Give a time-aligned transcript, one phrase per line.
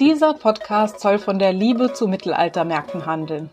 [0.00, 3.50] Dieser Podcast soll von der Liebe zu Mittelaltermärkten handeln.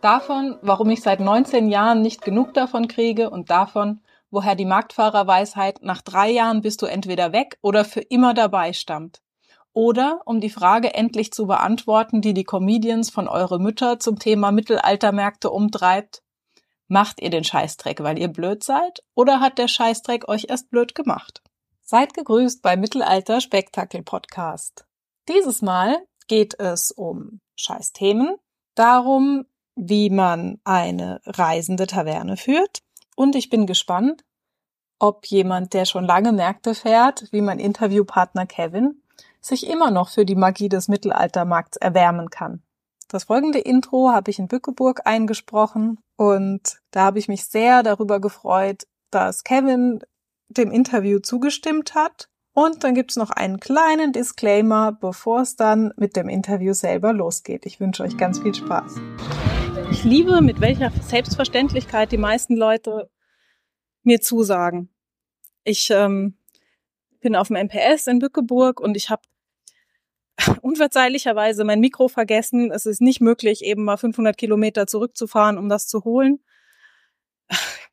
[0.00, 4.00] Davon, warum ich seit 19 Jahren nicht genug davon kriege und davon,
[4.30, 9.22] woher die Marktfahrerweisheit nach drei Jahren bist du entweder weg oder für immer dabei stammt.
[9.74, 14.52] Oder um die Frage endlich zu beantworten, die die Comedians von Eure Mütter zum Thema
[14.52, 16.22] Mittelaltermärkte umtreibt.
[16.88, 19.02] Macht ihr den Scheißdreck, weil ihr blöd seid?
[19.14, 21.42] Oder hat der Scheißdreck euch erst blöd gemacht?
[21.80, 24.84] Seid gegrüßt bei Mittelalter Spektakel Podcast.
[25.28, 28.36] Dieses Mal geht es um Scheißthemen,
[28.74, 32.80] darum, wie man eine reisende Taverne führt.
[33.16, 34.24] Und ich bin gespannt,
[34.98, 39.01] ob jemand, der schon lange Märkte fährt, wie mein Interviewpartner Kevin,
[39.42, 42.62] sich immer noch für die Magie des Mittelaltermarkts erwärmen kann.
[43.08, 48.20] Das folgende Intro habe ich in Bückeburg eingesprochen und da habe ich mich sehr darüber
[48.20, 50.00] gefreut, dass Kevin
[50.48, 56.16] dem Interview zugestimmt hat und dann gibt's noch einen kleinen Disclaimer, bevor es dann mit
[56.16, 57.66] dem Interview selber losgeht.
[57.66, 58.94] Ich wünsche euch ganz viel Spaß.
[59.90, 63.10] Ich liebe, mit welcher Selbstverständlichkeit die meisten Leute
[64.02, 64.90] mir zusagen.
[65.64, 66.36] Ich ähm,
[67.20, 69.22] bin auf dem MPS in Bückeburg und ich habe
[70.62, 72.70] unverzeihlicherweise mein Mikro vergessen.
[72.70, 76.40] Es ist nicht möglich, eben mal 500 Kilometer zurückzufahren, um das zu holen.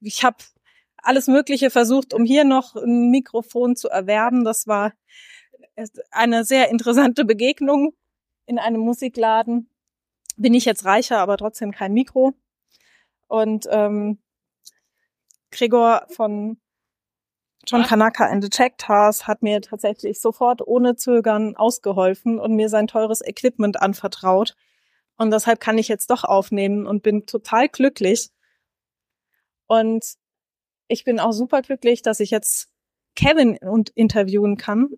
[0.01, 0.37] Ich habe
[0.97, 4.43] alles Mögliche versucht, um hier noch ein Mikrofon zu erwerben.
[4.43, 4.93] Das war
[6.11, 7.93] eine sehr interessante Begegnung
[8.45, 9.69] in einem Musikladen.
[10.37, 12.33] Bin ich jetzt reicher, aber trotzdem kein Mikro.
[13.27, 14.19] Und ähm,
[15.51, 16.59] Gregor von
[17.67, 22.87] John Kanaka and the Checktas hat mir tatsächlich sofort ohne Zögern ausgeholfen und mir sein
[22.87, 24.55] teures Equipment anvertraut.
[25.17, 28.29] Und deshalb kann ich jetzt doch aufnehmen und bin total glücklich.
[29.67, 30.03] Und
[30.87, 32.69] ich bin auch super glücklich, dass ich jetzt
[33.15, 34.89] Kevin und interviewen kann,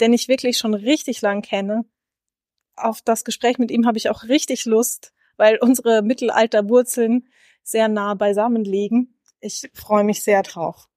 [0.00, 1.86] den ich wirklich schon richtig lang kenne.
[2.76, 7.28] Auf das Gespräch mit ihm habe ich auch richtig Lust, weil unsere Mittelalterwurzeln
[7.62, 9.18] sehr nah beisammen liegen.
[9.40, 10.89] Ich freue mich sehr drauf.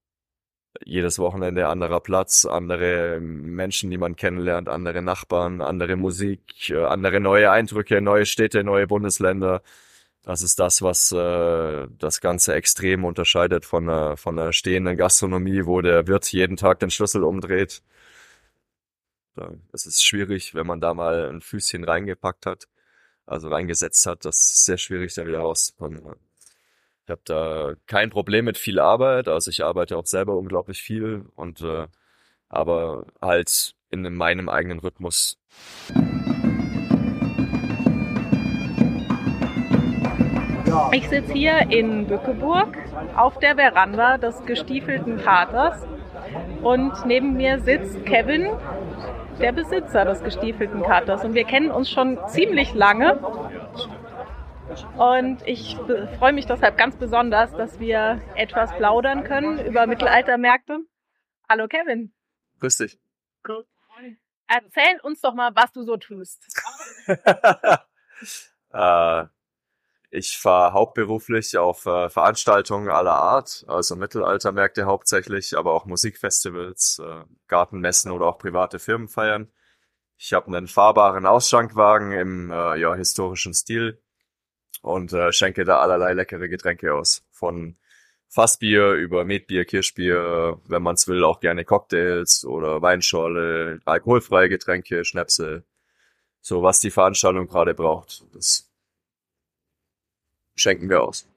[0.84, 7.20] Jedes Wochenende anderer Platz, andere Menschen, die man kennenlernt, andere Nachbarn, andere Musik, äh, andere
[7.20, 9.62] neue Eindrücke, neue Städte, neue Bundesländer.
[10.24, 15.66] Das ist das, was äh, das Ganze extrem unterscheidet von einer, von einer stehenden Gastronomie,
[15.66, 17.84] wo der Wirt jeden Tag den Schlüssel umdreht.
[19.72, 22.68] Es ist schwierig, wenn man da mal ein Füßchen reingepackt hat,
[23.26, 24.26] also reingesetzt hat.
[24.26, 26.02] Das ist sehr schwierig, da wieder rauszukommen.
[27.06, 31.26] Ich habe da kein Problem mit viel Arbeit, also ich arbeite auch selber unglaublich viel
[31.36, 31.88] und äh,
[32.48, 35.38] aber halt in meinem eigenen Rhythmus.
[40.94, 42.78] Ich sitze hier in Bückeburg
[43.18, 45.86] auf der Veranda des gestiefelten Katers
[46.62, 48.48] und neben mir sitzt Kevin,
[49.42, 51.26] der Besitzer des gestiefelten Katers.
[51.26, 53.20] Und wir kennen uns schon ziemlich lange.
[54.98, 55.78] Und ich
[56.18, 60.80] freue mich deshalb ganz besonders, dass wir etwas plaudern können über Mittelaltermärkte.
[61.50, 62.14] Hallo Kevin.
[62.60, 63.00] Grüß dich.
[63.48, 63.66] Cool.
[64.48, 66.46] Erzähl uns doch mal, was du so tust.
[68.74, 69.26] äh,
[70.12, 77.24] ich fahre hauptberuflich auf äh, Veranstaltungen aller Art, also Mittelaltermärkte hauptsächlich, aber auch Musikfestivals, äh,
[77.48, 79.52] Gartenmessen oder auch private Firmenfeiern.
[80.18, 84.03] Ich habe einen fahrbaren Ausschankwagen im äh, ja, historischen Stil
[84.84, 87.26] und äh, schenke da allerlei leckere Getränke aus.
[87.32, 87.78] Von
[88.28, 95.64] Fassbier über Metbier, Kirschbier, wenn man's will, auch gerne Cocktails oder Weinschorle, alkoholfreie Getränke, Schnäpse.
[96.42, 98.24] So was die Veranstaltung gerade braucht.
[98.34, 98.70] Das
[100.56, 101.28] schenken wir aus.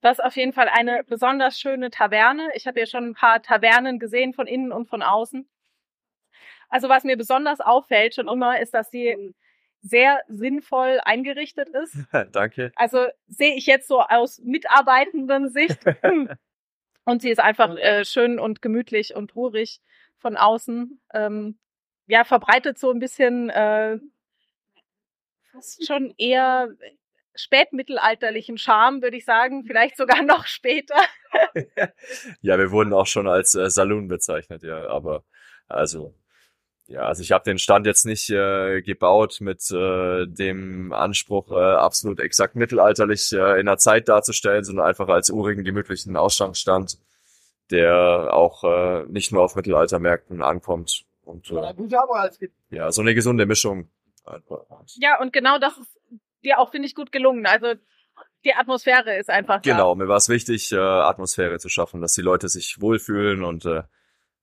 [0.00, 2.50] Das ist auf jeden Fall eine besonders schöne Taverne.
[2.54, 5.48] Ich habe ja schon ein paar Tavernen gesehen von innen und von außen.
[6.68, 9.34] Also was mir besonders auffällt schon immer, ist, dass sie
[9.82, 11.96] sehr sinnvoll eingerichtet ist.
[12.32, 12.72] Danke.
[12.76, 15.78] Also sehe ich jetzt so aus mitarbeitenden Sicht.
[17.04, 19.80] und sie ist einfach äh, schön und gemütlich und ruhig
[20.18, 21.00] von außen.
[21.12, 21.58] Ähm,
[22.06, 23.98] ja, verbreitet so ein bisschen äh,
[25.52, 26.68] fast schon eher
[27.34, 30.96] spätmittelalterlichen Charme, würde ich sagen, vielleicht sogar noch später.
[32.40, 35.24] ja, wir wurden auch schon als äh, Saloon bezeichnet, ja, aber
[35.66, 36.14] also
[36.86, 41.54] ja, also ich habe den Stand jetzt nicht äh, gebaut mit äh, dem Anspruch, äh,
[41.54, 46.98] absolut exakt mittelalterlich äh, in der Zeit darzustellen, sondern einfach als urigen, gemütlichen Ausstellungsstand,
[47.70, 51.04] der auch äh, nicht nur auf Mittelaltermärkten ankommt.
[51.24, 51.74] Und äh,
[52.70, 53.88] ja, so eine gesunde Mischung.
[54.96, 55.98] Ja, und genau das ist
[56.44, 57.46] dir auch, finde ich, gut gelungen.
[57.46, 57.74] Also
[58.44, 59.70] die Atmosphäre ist einfach da.
[59.70, 63.64] Genau, mir war es wichtig, äh, Atmosphäre zu schaffen, dass die Leute sich wohlfühlen und
[63.64, 63.82] äh,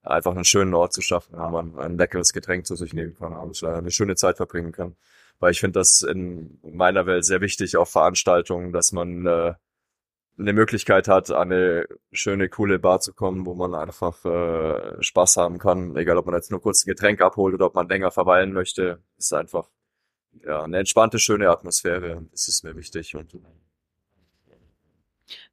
[0.09, 3.33] einfach einen schönen Ort zu schaffen, wo man ein leckeres Getränk zu sich nehmen kann
[3.33, 4.95] und eine schöne Zeit verbringen kann.
[5.39, 9.53] Weil ich finde das in meiner Welt sehr wichtig auf Veranstaltungen, dass man äh,
[10.37, 15.37] eine Möglichkeit hat, an eine schöne, coole Bar zu kommen, wo man einfach äh, Spaß
[15.37, 15.95] haben kann.
[15.95, 19.01] Egal, ob man jetzt nur kurz ein Getränk abholt oder ob man länger verweilen möchte,
[19.17, 19.69] ist einfach
[20.43, 22.25] ja eine entspannte, schöne Atmosphäre.
[22.31, 23.15] Das ist mir wichtig.
[23.15, 23.33] Und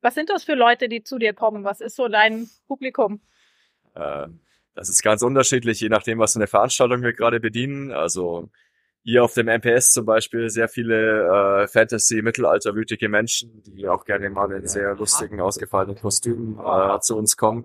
[0.00, 1.64] Was sind das für Leute, die zu dir kommen?
[1.64, 3.20] Was ist so dein Publikum?
[3.94, 4.28] Äh,
[4.76, 7.92] das ist ganz unterschiedlich, je nachdem, was für eine Veranstaltung wir gerade bedienen.
[7.92, 8.50] Also
[9.02, 14.52] hier auf dem MPS zum Beispiel sehr viele äh, Fantasy-Mittelalterwütige Menschen, die auch gerne mal
[14.52, 17.64] in sehr lustigen, ausgefallenen Kostümen äh, zu uns kommen.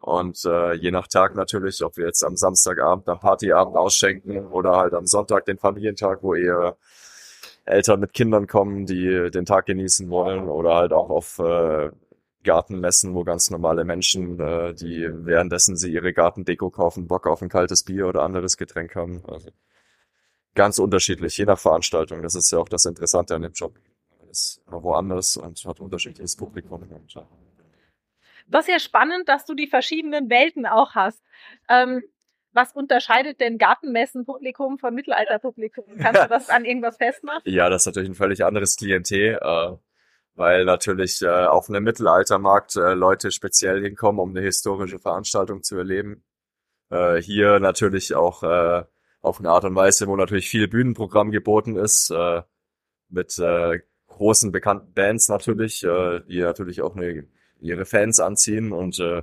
[0.00, 4.76] Und äh, je nach Tag natürlich, ob wir jetzt am Samstagabend am Partyabend ausschenken oder
[4.76, 6.76] halt am Sonntag den Familientag, wo eher
[7.64, 11.90] Eltern mit Kindern kommen, die den Tag genießen wollen oder halt auch auf äh,
[12.44, 17.48] Gartenmessen, wo ganz normale Menschen, äh, die währenddessen sie ihre Gartendeko kaufen, Bock auf ein
[17.48, 19.22] kaltes Bier oder anderes Getränk haben.
[19.28, 19.50] Also
[20.54, 22.22] ganz unterschiedlich, je nach Veranstaltung.
[22.22, 23.78] Das ist ja auch das Interessante an dem Job.
[24.30, 26.88] Ist immer woanders und hat unterschiedliches Publikum.
[28.48, 31.22] Das ist ja spannend, dass du die verschiedenen Welten auch hast.
[31.68, 32.02] Ähm,
[32.52, 35.84] was unterscheidet denn Gartenmessen-Publikum von Mittelalterpublikum?
[35.98, 37.42] Kannst du das an irgendwas festmachen?
[37.44, 39.72] Ja, das ist natürlich ein völlig anderes Klientel, äh,
[40.34, 45.76] weil natürlich äh, auf einem Mittelaltermarkt äh, Leute speziell hinkommen, um eine historische Veranstaltung zu
[45.76, 46.24] erleben.
[46.90, 48.84] Äh, hier natürlich auch äh,
[49.20, 52.42] auf eine Art und Weise, wo natürlich viel Bühnenprogramm geboten ist, äh,
[53.08, 57.26] mit äh, großen bekannten Bands natürlich, äh, die natürlich auch eine,
[57.60, 59.22] ihre Fans anziehen und äh,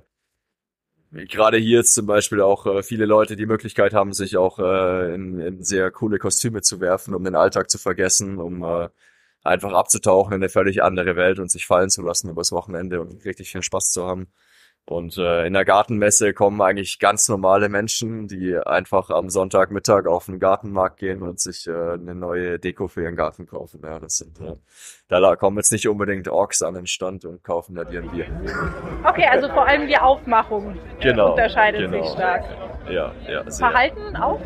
[1.11, 5.13] gerade hier jetzt zum Beispiel auch äh, viele Leute die Möglichkeit haben, sich auch äh,
[5.13, 8.89] in, in sehr coole Kostüme zu werfen, um den Alltag zu vergessen, um äh,
[9.50, 13.25] einfach abzutauchen in eine völlig andere Welt und sich fallen zu lassen übers Wochenende und
[13.25, 14.28] richtig viel Spaß zu haben.
[14.86, 20.25] Und äh, in der Gartenmesse kommen eigentlich ganz normale Menschen, die einfach am Sonntagmittag auf
[20.25, 23.81] den Gartenmarkt gehen und sich äh, eine neue Deko für ihren Garten kaufen.
[23.84, 24.56] Ja, das sind äh,
[25.07, 28.25] da kommen jetzt nicht unbedingt Orks an den Stand und kaufen da dir ein Bier.
[29.04, 32.04] Okay, also vor allem die Aufmachung genau, unterscheidet genau.
[32.04, 32.45] sich stark.
[32.90, 33.44] Ja, ja.
[33.44, 33.69] Sehr.
[33.69, 34.40] Verhalten auch?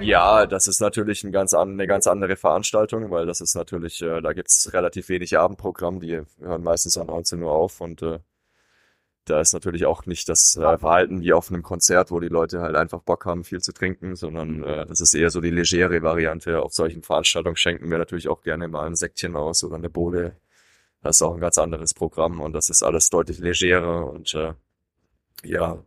[0.00, 4.00] Ja, das ist natürlich ein ganz an, eine ganz andere Veranstaltung, weil das ist natürlich,
[4.02, 8.18] äh, da gibt's relativ wenig Abendprogramm, die hören meistens um 19 Uhr auf und äh,
[9.28, 12.60] da ist natürlich auch nicht das äh, Verhalten wie auf einem Konzert, wo die Leute
[12.60, 16.02] halt einfach Bock haben, viel zu trinken, sondern äh, das ist eher so die legere
[16.02, 16.62] Variante.
[16.62, 20.36] Auf solchen Veranstaltungen schenken wir natürlich auch gerne mal ein Säckchen aus oder eine Bode.
[21.02, 24.54] Das ist auch ein ganz anderes Programm und das ist alles deutlich legerer und äh,
[25.44, 25.78] ja,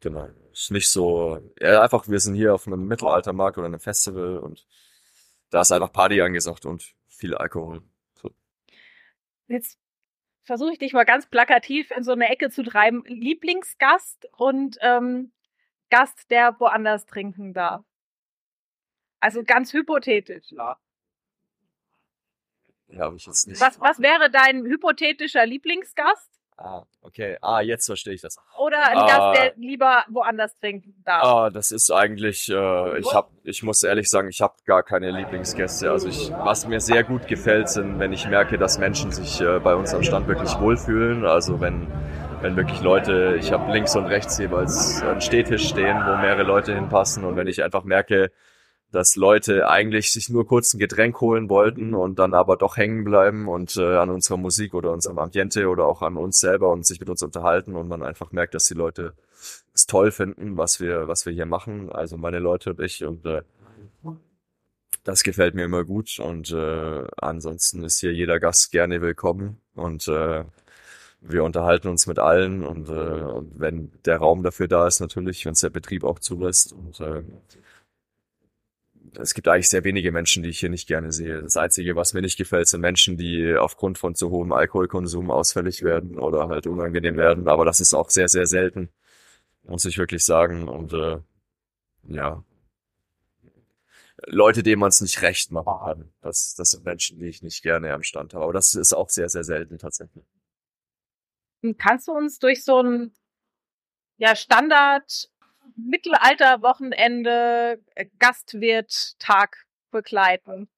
[0.00, 0.28] genau.
[0.54, 4.68] Ist nicht so, ja, einfach, wir sind hier auf einem Mittelaltermarkt oder einem Festival und
[5.50, 7.82] da ist einfach Party angesagt und viel Alkohol.
[8.14, 8.30] So.
[9.48, 9.80] Jetzt
[10.44, 13.02] versuche ich dich mal ganz plakativ in so eine Ecke zu treiben.
[13.06, 15.32] Lieblingsgast und ähm,
[15.90, 17.84] Gast, der woanders trinken darf.
[19.18, 20.52] Also ganz hypothetisch.
[20.52, 20.78] Ja.
[22.86, 23.60] Ja, habe ich jetzt nicht.
[23.60, 26.30] Was, was wäre dein hypothetischer Lieblingsgast?
[26.56, 27.36] Ah, okay.
[27.42, 28.36] Ah, jetzt verstehe ich das.
[28.58, 31.24] Oder ein ah, Gast, der lieber woanders trinken darf.
[31.24, 35.10] Ah, das ist eigentlich, äh, ich hab, ich muss ehrlich sagen, ich habe gar keine
[35.10, 35.90] Lieblingsgäste.
[35.90, 39.58] Also ich, was mir sehr gut gefällt, sind, wenn ich merke, dass Menschen sich äh,
[39.58, 41.26] bei uns am Stand wirklich wohlfühlen.
[41.26, 41.88] Also wenn,
[42.40, 46.72] wenn wirklich Leute, ich habe links und rechts jeweils einen Stehtisch stehen, wo mehrere Leute
[46.72, 48.30] hinpassen und wenn ich einfach merke,
[48.94, 53.02] dass Leute eigentlich sich nur kurz ein Getränk holen wollten und dann aber doch hängen
[53.02, 56.86] bleiben und äh, an unserer Musik oder unserem Ambiente oder auch an uns selber und
[56.86, 59.14] sich mit uns unterhalten und man einfach merkt, dass die Leute
[59.74, 61.90] es toll finden, was wir, was wir hier machen.
[61.90, 63.42] Also meine Leute und ich und äh,
[65.02, 70.06] das gefällt mir immer gut und äh, ansonsten ist hier jeder Gast gerne willkommen und
[70.06, 70.44] äh,
[71.20, 75.44] wir unterhalten uns mit allen und, äh, und wenn der Raum dafür da ist, natürlich,
[75.46, 77.24] wenn es der Betrieb auch zulässt und äh,
[79.18, 81.42] es gibt eigentlich sehr wenige Menschen, die ich hier nicht gerne sehe.
[81.42, 85.82] Das Einzige, was mir nicht gefällt, sind Menschen, die aufgrund von zu hohem Alkoholkonsum ausfällig
[85.82, 87.48] werden oder halt unangenehm werden.
[87.48, 88.90] Aber das ist auch sehr, sehr selten,
[89.64, 90.68] muss ich wirklich sagen.
[90.68, 91.18] Und äh,
[92.08, 92.44] ja,
[94.26, 96.12] Leute, denen man es nicht recht machen kann.
[96.20, 98.44] Das, das sind Menschen, die ich nicht gerne am Stand habe.
[98.44, 100.24] Aber das ist auch sehr, sehr selten tatsächlich.
[101.78, 103.14] Kannst du uns durch so ein
[104.16, 105.30] ja, Standard
[105.76, 110.68] Mittelalter-Wochenende, äh, Gastwirt-Tag begleiten.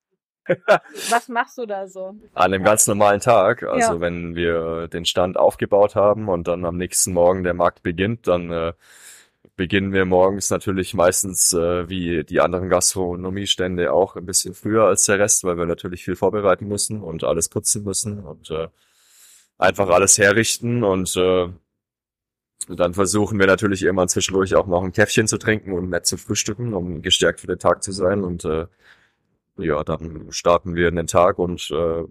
[1.11, 2.15] Was machst du da so?
[2.35, 4.01] An einem ganz normalen Tag, also ja.
[4.01, 8.53] wenn wir den Stand aufgebaut haben und dann am nächsten Morgen der Markt beginnt, dann
[8.53, 8.73] äh,
[9.57, 15.07] beginnen wir morgens natürlich meistens äh, wie die anderen Gastronomiestände auch ein bisschen früher als
[15.07, 18.69] der Rest, weil wir natürlich viel vorbereiten müssen und alles putzen müssen und äh,
[19.59, 21.49] einfach alles herrichten und äh,
[22.69, 26.17] dann versuchen wir natürlich irgendwann zwischendurch auch noch ein Käffchen zu trinken und nett zu
[26.17, 28.67] frühstücken, um gestärkt für den Tag zu sein und äh,
[29.59, 32.05] ja, dann starten wir in den Tag und äh,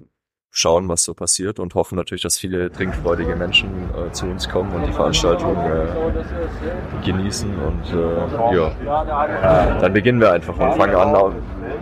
[0.50, 4.72] schauen, was so passiert und hoffen natürlich, dass viele trinkfreudige Menschen äh, zu uns kommen
[4.74, 11.36] und die Veranstaltung äh, genießen und äh, ja, dann beginnen wir einfach und fangen an,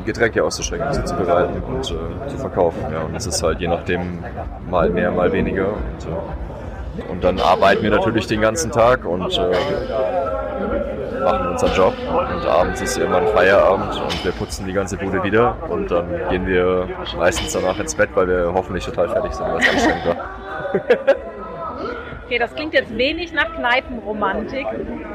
[0.06, 2.82] Getränke auszuschenken, zuzubereiten und äh, zu verkaufen.
[2.92, 4.24] Ja, und es ist halt je nachdem
[4.70, 6.52] mal mehr, mal weniger und, äh,
[7.09, 9.51] und dann arbeiten wir natürlich den ganzen Tag und äh,
[11.23, 15.57] machen unseren Job und abends ist irgendwann Feierabend und wir putzen die ganze Bude wieder
[15.69, 19.67] und dann gehen wir meistens danach ins Bett, weil wir hoffentlich total fertig sind, was
[19.67, 21.15] anstrengend war.
[22.25, 24.65] Okay, das klingt jetzt wenig nach Kneipenromantik.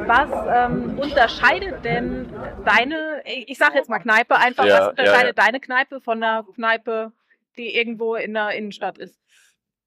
[0.06, 2.32] Was ähm, unterscheidet denn
[2.64, 5.50] deine, ich sage jetzt mal Kneipe einfach, ja, was unterscheidet ja, ja.
[5.50, 7.12] deine Kneipe von einer Kneipe,
[7.56, 9.18] die irgendwo in der Innenstadt ist?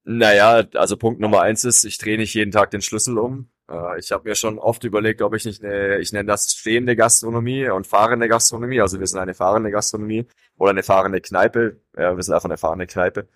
[0.04, 3.48] Naja, also Punkt Nummer eins ist, ich drehe nicht jeden Tag den Schlüssel um.
[3.70, 6.96] Äh, ich habe mir schon oft überlegt, ob ich nicht eine, ich nenne das stehende
[6.96, 8.80] Gastronomie und fahrende Gastronomie.
[8.80, 11.80] Also wir sind eine fahrende Gastronomie oder eine fahrende Kneipe.
[11.96, 13.28] Ja, wir sind einfach eine fahrende Kneipe.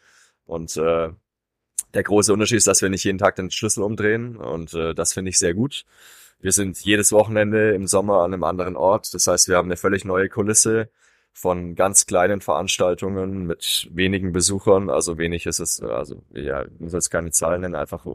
[0.45, 1.11] Und äh,
[1.95, 5.13] der große Unterschied ist, dass wir nicht jeden Tag den Schlüssel umdrehen und äh, das
[5.13, 5.85] finde ich sehr gut.
[6.41, 9.15] Wir sind jedes Wochenende im Sommer an einem anderen Ort.
[9.15, 10.91] Das heißt, wir haben eine völlig neue Kulisse
[11.37, 16.95] von ganz kleinen Veranstaltungen mit wenigen Besuchern, also wenig ist es, also ja, ich muss
[16.95, 18.07] jetzt keine Zahlen nennen, einfach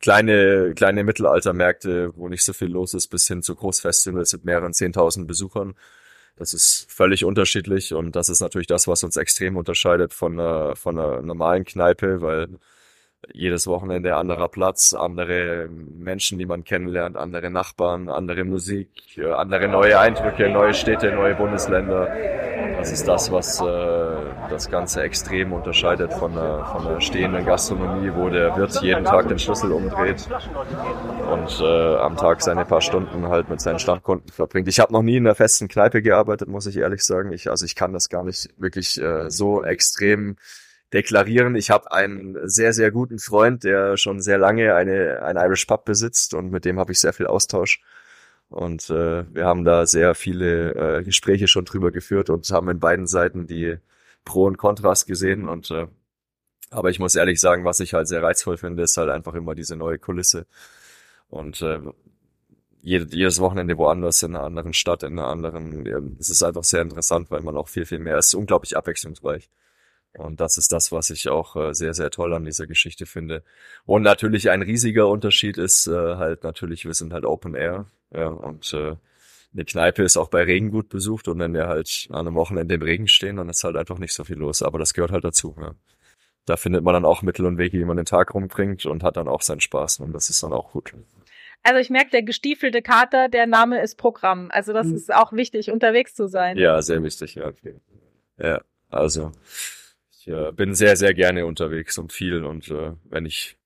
[0.00, 4.72] kleine, kleine Mittelaltermärkte, wo nicht so viel los ist, bis hin zu Großfestivals mit mehreren
[4.72, 5.74] zehntausend Besuchern.
[6.36, 10.76] Das ist völlig unterschiedlich und das ist natürlich das, was uns extrem unterscheidet von einer,
[10.76, 12.50] von einer normalen Kneipe, weil
[13.32, 19.68] jedes Wochenende anderer Platz, andere Menschen, die man kennenlernt, andere Nachbarn, andere Musik, äh, andere
[19.68, 22.59] neue Eindrücke, neue Städte, neue Bundesländer.
[22.76, 23.64] Das ist das, was äh,
[24.48, 29.28] das Ganze extrem unterscheidet von einer, von einer stehenden Gastronomie, wo der Wirt jeden Tag
[29.28, 30.28] den Schlüssel umdreht
[31.30, 34.68] und äh, am Tag seine paar Stunden halt mit seinen Stammkunden verbringt.
[34.68, 37.32] Ich habe noch nie in einer festen Kneipe gearbeitet, muss ich ehrlich sagen.
[37.32, 40.36] Ich, also ich kann das gar nicht wirklich äh, so extrem
[40.92, 41.54] deklarieren.
[41.54, 45.84] Ich habe einen sehr, sehr guten Freund, der schon sehr lange eine, ein Irish Pub
[45.84, 47.80] besitzt und mit dem habe ich sehr viel Austausch.
[48.50, 52.80] Und äh, wir haben da sehr viele äh, Gespräche schon drüber geführt und haben in
[52.80, 53.76] beiden Seiten die
[54.24, 55.48] Pro und Kontras gesehen.
[55.48, 55.86] Und äh,
[56.70, 59.54] aber ich muss ehrlich sagen, was ich halt sehr reizvoll finde, ist halt einfach immer
[59.54, 60.46] diese neue Kulisse.
[61.28, 61.80] Und äh,
[62.82, 66.82] jedes Wochenende woanders in einer anderen Stadt, in einer anderen, ja, es ist einfach sehr
[66.82, 69.50] interessant, weil man auch viel, viel mehr, ist unglaublich abwechslungsreich.
[70.14, 73.44] Und das ist das, was ich auch äh, sehr, sehr toll an dieser Geschichte finde.
[73.84, 77.86] Und natürlich ein riesiger Unterschied ist äh, halt natürlich, wir sind halt Open Air.
[78.12, 78.96] Ja, und äh,
[79.52, 82.74] eine Kneipe ist auch bei Regen gut besucht und wenn wir halt an einem Wochenende
[82.74, 84.62] im Regen stehen, dann ist halt einfach nicht so viel los.
[84.62, 85.56] Aber das gehört halt dazu.
[85.60, 85.74] Ja.
[86.46, 89.16] Da findet man dann auch Mittel und Wege, wie man den Tag rumbringt und hat
[89.16, 90.00] dann auch seinen Spaß.
[90.00, 90.94] Und das ist dann auch gut.
[91.62, 94.48] Also ich merke, der gestiefelte Kater, der Name ist Programm.
[94.50, 94.96] Also das hm.
[94.96, 96.56] ist auch wichtig, unterwegs zu sein.
[96.56, 97.52] Ja, sehr wichtig, ja.
[98.38, 99.32] Ja, also
[100.10, 103.58] ich äh, bin sehr, sehr gerne unterwegs und viel und äh, wenn ich,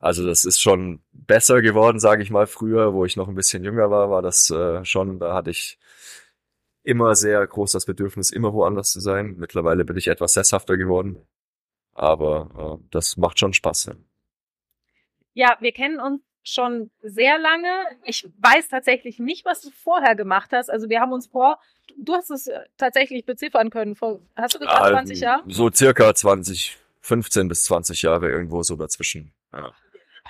[0.00, 2.46] also das ist schon besser geworden, sage ich mal.
[2.46, 5.78] Früher, wo ich noch ein bisschen jünger war, war das äh, schon, da hatte ich
[6.82, 9.34] immer sehr groß das Bedürfnis, immer woanders zu sein.
[9.36, 11.18] Mittlerweile bin ich etwas sesshafter geworden,
[11.92, 13.90] aber äh, das macht schon Spaß.
[15.34, 17.68] Ja, wir kennen uns schon sehr lange.
[18.04, 20.70] Ich weiß tatsächlich nicht, was du vorher gemacht hast.
[20.70, 21.60] Also wir haben uns vor,
[21.98, 23.96] du hast es äh, tatsächlich beziffern können.
[23.96, 25.42] Vor, hast du gesagt, 20 Jahre?
[25.46, 29.34] So circa 20, 15 bis 20 Jahre irgendwo so dazwischen.
[29.52, 29.74] Ja.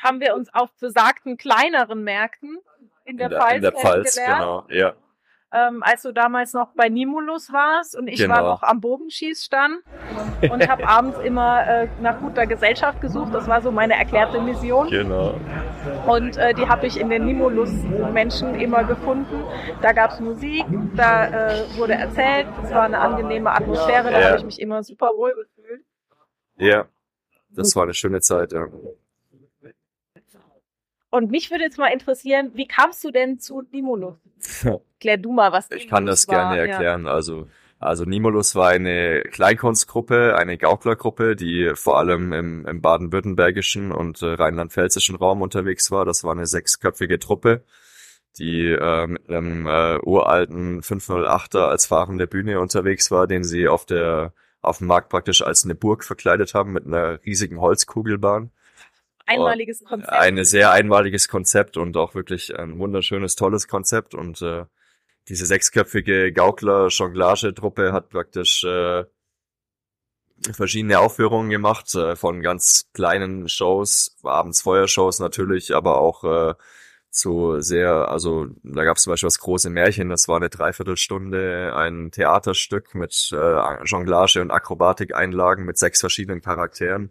[0.03, 2.59] Haben wir uns auf besagten kleineren Märkten
[3.05, 4.95] in der, in der Pfalz In der Pfalz, genau, ja
[5.53, 8.35] ähm, als du damals noch bei Nimulus warst und ich genau.
[8.35, 9.83] war noch am Bogenschießstand
[10.43, 13.35] und habe abends immer äh, nach guter Gesellschaft gesucht.
[13.35, 14.89] Das war so meine erklärte Mission.
[14.89, 15.35] Genau.
[16.07, 19.43] Und äh, die habe ich in den Nimulus-Menschen immer gefunden.
[19.83, 20.65] Da gab es Musik,
[20.95, 24.27] da äh, wurde erzählt, es war eine angenehme Atmosphäre, da ja.
[24.29, 25.85] habe ich mich immer super wohl gefühlt.
[26.59, 26.87] Ja,
[27.49, 28.67] das war eine schöne Zeit, ja.
[31.11, 34.15] Und mich würde jetzt mal interessieren, wie kamst du denn zu Nimulus?
[35.01, 36.37] Klär du mal, was Ich kann das war.
[36.37, 37.05] gerne erklären.
[37.07, 37.13] Ja.
[37.13, 37.49] Also,
[37.81, 44.35] also Nimulus war eine Kleinkunstgruppe, eine Gauklergruppe, die vor allem im, im baden-württembergischen und äh,
[44.35, 46.05] rheinland-pfälzischen Raum unterwegs war.
[46.05, 47.65] Das war eine sechsköpfige Truppe,
[48.39, 53.85] die äh, mit einem äh, uralten 508er als fahrende Bühne unterwegs war, den sie auf
[53.85, 58.51] der auf dem Markt praktisch als eine Burg verkleidet haben mit einer riesigen Holzkugelbahn.
[59.31, 60.13] Einmaliges Konzept.
[60.13, 64.15] Ein sehr einmaliges Konzept und auch wirklich ein wunderschönes, tolles Konzept.
[64.15, 64.65] Und äh,
[65.29, 69.05] diese sechsköpfige Gaukler-Jonglage-Truppe hat praktisch äh,
[70.53, 76.55] verschiedene Aufführungen gemacht, äh, von ganz kleinen Shows, abends Feuershows natürlich, aber auch äh,
[77.11, 81.75] zu sehr, also da gab es zum Beispiel das große Märchen, das war eine Dreiviertelstunde,
[81.75, 87.11] ein Theaterstück mit äh, Jonglage und Akrobatikeinlagen mit sechs verschiedenen Charakteren.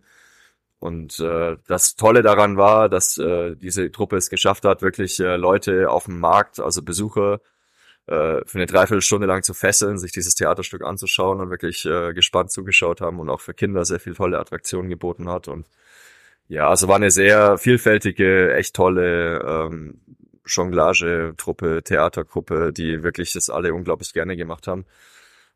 [0.80, 5.36] Und äh, das Tolle daran war, dass äh, diese Truppe es geschafft hat, wirklich äh,
[5.36, 7.42] Leute auf dem Markt, also Besucher,
[8.08, 12.52] äh, für eine Dreiviertelstunde lang zu fesseln, sich dieses Theaterstück anzuschauen und wirklich äh, gespannt
[12.52, 15.48] zugeschaut haben und auch für Kinder sehr viel tolle Attraktionen geboten hat.
[15.50, 15.68] Und
[16.48, 20.02] ja, also war eine sehr vielfältige, echt tolle ähm,
[20.46, 24.86] Jonglage-Truppe, Theatergruppe, die wirklich das alle unglaublich gerne gemacht haben.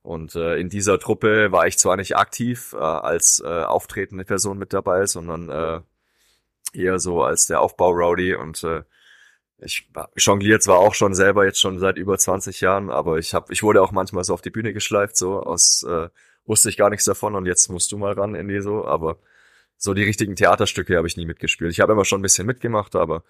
[0.03, 4.57] Und äh, in dieser Truppe war ich zwar nicht aktiv äh, als äh, auftretende Person
[4.57, 5.79] mit dabei, sondern äh,
[6.73, 8.83] eher so als der Aufbau-Rowdy und äh,
[9.59, 13.53] ich jongliere zwar auch schon selber jetzt schon seit über 20 Jahren, aber ich habe,
[13.53, 16.09] ich wurde auch manchmal so auf die Bühne geschleift, so aus äh,
[16.45, 19.19] wusste ich gar nichts davon und jetzt musst du mal ran, Andy, so, aber
[19.77, 21.71] so die richtigen Theaterstücke habe ich nie mitgespielt.
[21.71, 23.23] Ich habe immer schon ein bisschen mitgemacht, aber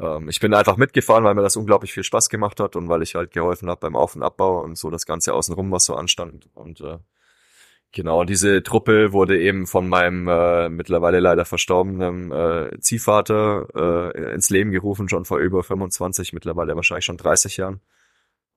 [0.00, 3.02] ähm, ich bin einfach mitgefahren, weil mir das unglaublich viel Spaß gemacht hat und weil
[3.02, 5.94] ich halt geholfen habe beim Auf- und Abbau und so das Ganze außenrum, was so
[5.94, 6.48] anstand.
[6.54, 6.98] Und äh,
[7.92, 14.50] genau, diese Truppe wurde eben von meinem äh, mittlerweile leider verstorbenen äh, Ziehvater äh, ins
[14.50, 17.80] Leben gerufen, schon vor über 25, mittlerweile wahrscheinlich schon 30 Jahren.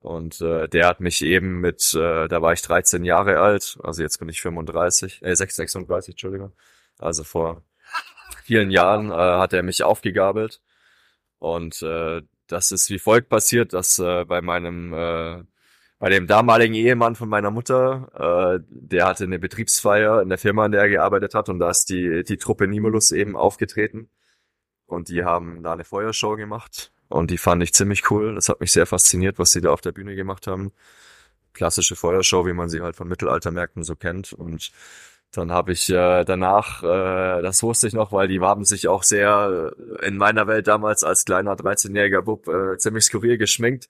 [0.00, 4.02] Und äh, der hat mich eben mit, äh, da war ich 13 Jahre alt, also
[4.02, 6.52] jetzt bin ich 35, äh 36, Entschuldigung.
[6.98, 7.62] Also vor
[8.44, 10.60] vielen Jahren äh, hat er mich aufgegabelt
[11.44, 15.42] und äh, das ist wie folgt passiert, dass äh, bei meinem, äh,
[15.98, 20.64] bei dem damaligen Ehemann von meiner Mutter, äh, der hatte eine Betriebsfeier in der Firma,
[20.64, 24.08] in der er gearbeitet hat und da ist die, die Truppe Nimulus eben aufgetreten
[24.86, 28.34] und die haben da eine Feuershow gemacht und die fand ich ziemlich cool.
[28.34, 30.72] Das hat mich sehr fasziniert, was sie da auf der Bühne gemacht haben.
[31.52, 34.72] Klassische Feuershow, wie man sie halt von Mittelaltermärkten so kennt und
[35.36, 39.02] dann habe ich äh, danach, äh, das wusste ich noch, weil die haben sich auch
[39.02, 43.88] sehr äh, in meiner Welt damals als kleiner 13-jähriger Bub äh, ziemlich skurril geschminkt.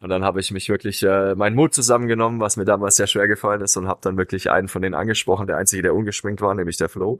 [0.00, 3.26] Und dann habe ich mich wirklich äh, meinen Mut zusammengenommen, was mir damals sehr schwer
[3.26, 6.54] gefallen ist, und habe dann wirklich einen von denen angesprochen, der einzige, der ungeschminkt war,
[6.54, 7.18] nämlich der Flo.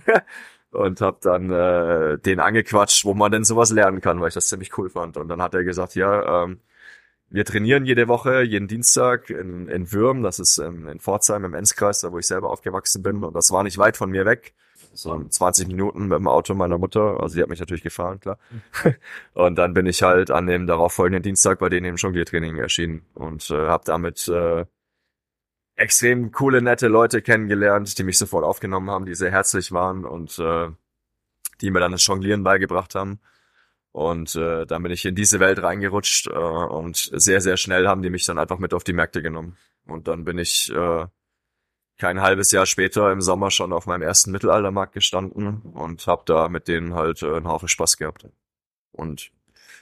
[0.70, 4.48] und habe dann äh, den angequatscht, wo man denn sowas lernen kann, weil ich das
[4.48, 5.16] ziemlich cool fand.
[5.18, 6.60] Und dann hat er gesagt, ja, ähm,
[7.30, 11.54] wir trainieren jede Woche, jeden Dienstag in, in Würm, das ist in, in Pforzheim im
[11.54, 13.22] Enzkreis, da wo ich selber aufgewachsen bin.
[13.22, 14.54] Und das war nicht weit von mir weg.
[14.94, 17.20] So 20 Minuten mit dem Auto meiner Mutter.
[17.20, 18.38] Also die hat mich natürlich gefahren, klar.
[19.34, 23.50] und dann bin ich halt an dem darauffolgenden Dienstag bei denen im Jongliertraining erschienen und
[23.50, 24.64] äh, habe damit äh,
[25.76, 30.38] extrem coole, nette Leute kennengelernt, die mich sofort aufgenommen haben, die sehr herzlich waren und
[30.38, 30.70] äh,
[31.60, 33.20] die mir dann das Jonglieren beigebracht haben.
[33.98, 38.00] Und äh, dann bin ich in diese Welt reingerutscht äh, und sehr, sehr schnell haben
[38.00, 39.56] die mich dann einfach mit auf die Märkte genommen.
[39.88, 41.06] Und dann bin ich äh,
[41.98, 46.48] kein halbes Jahr später im Sommer schon auf meinem ersten Mittelaltermarkt gestanden und habe da
[46.48, 48.24] mit denen halt äh, einen Haufen Spaß gehabt.
[48.92, 49.32] Und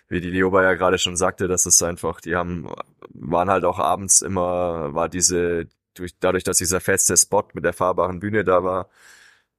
[0.09, 2.71] wie die Lioba ja gerade schon sagte, das ist einfach, die haben,
[3.11, 7.75] waren halt auch abends immer, war diese, durch, dadurch, dass dieser feste Spot mit der
[7.75, 8.89] fahrbaren Bühne da war,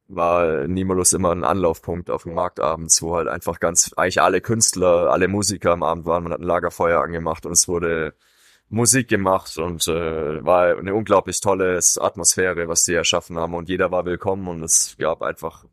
[0.08, 4.42] war Nimulus immer ein Anlaufpunkt auf dem Markt abends, wo halt einfach ganz, eigentlich alle
[4.42, 6.24] Künstler, alle Musiker am Abend waren.
[6.24, 8.14] Man hat ein Lagerfeuer angemacht und es wurde
[8.70, 13.92] Musik gemacht und äh, war eine unglaublich tolle Atmosphäre, was die erschaffen haben und jeder
[13.92, 15.66] war willkommen und es gab einfach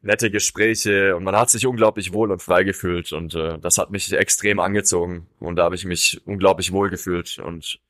[0.00, 3.90] nette Gespräche und man hat sich unglaublich wohl und frei gefühlt und äh, das hat
[3.90, 7.80] mich extrem angezogen und da habe ich mich unglaublich wohl gefühlt und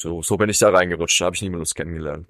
[0.00, 2.28] so, so bin ich da reingerutscht, da habe ich Nimulus kennengelernt.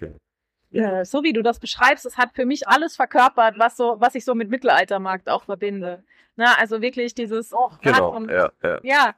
[0.71, 3.97] Ja äh, so wie du das beschreibst, es hat für mich alles verkörpert, was so,
[3.99, 6.05] was ich so mit Mittelaltermarkt auch verbinde.
[6.37, 8.81] Na, also wirklich dieses, oh, genau, und, ja, ja.
[8.83, 9.15] ja.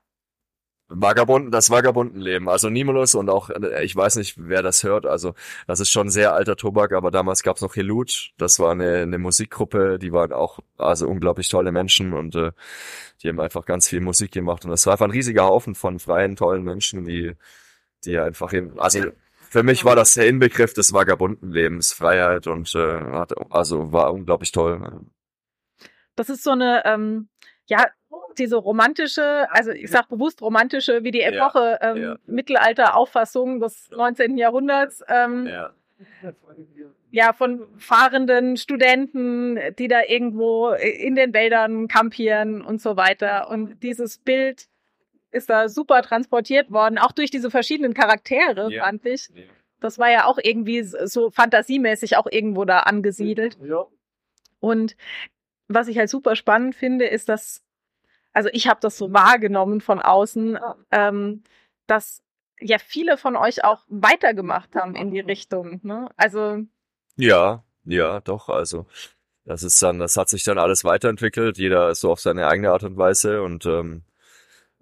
[0.90, 2.48] Vagabunden, das Vagabundenleben.
[2.48, 5.34] Also Nimulus und auch, äh, ich weiß nicht, wer das hört, also
[5.66, 9.18] das ist schon sehr alter Tobak, aber damals gab's noch Helut, das war eine, eine
[9.18, 12.52] Musikgruppe, die waren auch also unglaublich tolle Menschen und äh,
[13.22, 15.98] die haben einfach ganz viel Musik gemacht und das war einfach ein riesiger Haufen von
[15.98, 17.34] freien, tollen Menschen, die
[18.04, 19.00] die einfach eben, also
[19.48, 24.52] für mich war das der Inbegriff des vagabunden Lebens, Freiheit und äh, also war unglaublich
[24.52, 25.02] toll.
[26.16, 27.28] Das ist so eine, ähm,
[27.66, 27.86] ja,
[28.36, 32.16] diese romantische, also ich sag bewusst romantische, wie die Epoche ja, ähm, ja.
[32.26, 34.36] Mittelalter-Auffassung des 19.
[34.36, 35.02] Jahrhunderts.
[35.08, 35.72] Ähm, ja.
[37.10, 43.50] ja, von fahrenden Studenten, die da irgendwo in den Wäldern kampieren und so weiter.
[43.50, 44.68] Und dieses Bild
[45.30, 48.84] ist da super transportiert worden, auch durch diese verschiedenen Charaktere, ja.
[48.84, 49.28] fand ich.
[49.80, 53.58] Das war ja auch irgendwie so fantasiemäßig auch irgendwo da angesiedelt.
[53.62, 53.86] Ja.
[54.60, 54.96] Und
[55.68, 57.62] was ich halt super spannend finde, ist, dass,
[58.32, 60.58] also ich habe das so wahrgenommen von außen,
[60.90, 61.44] ähm,
[61.86, 62.22] dass
[62.60, 65.80] ja viele von euch auch weitergemacht haben in die Richtung.
[65.82, 66.08] Ne?
[66.16, 66.64] Also
[67.16, 68.48] ja, ja, doch.
[68.48, 68.86] Also
[69.44, 71.58] das ist dann, das hat sich dann alles weiterentwickelt.
[71.58, 74.02] Jeder ist so auf seine eigene Art und Weise und ähm,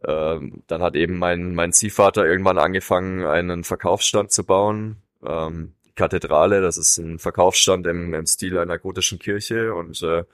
[0.05, 4.97] ähm, dann hat eben mein mein Ziehvater irgendwann angefangen, einen Verkaufsstand zu bauen.
[5.25, 10.25] Ähm, Kathedrale, das ist ein Verkaufsstand im, im Stil einer gotischen Kirche und äh,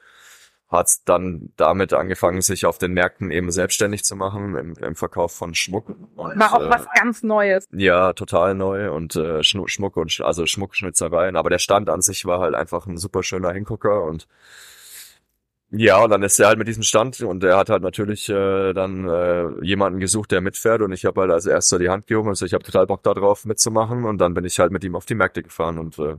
[0.72, 5.32] hat dann damit angefangen, sich auf den Märkten eben selbstständig zu machen im, im Verkauf
[5.32, 5.90] von Schmuck.
[6.16, 7.66] Und, War auch äh, was ganz Neues.
[7.70, 11.36] Ja, total neu und äh, Schmuck und also Schmuckschnitzereien.
[11.36, 14.26] Aber der Stand an sich war halt einfach ein super schöner Hingucker und
[15.74, 18.74] ja, und dann ist er halt mit diesem Stand und er hat halt natürlich äh,
[18.74, 22.28] dann äh, jemanden gesucht, der mitfährt und ich habe halt als erster die Hand gehoben,
[22.28, 25.06] also ich habe total Bock darauf mitzumachen und dann bin ich halt mit ihm auf
[25.06, 26.16] die Märkte gefahren und äh,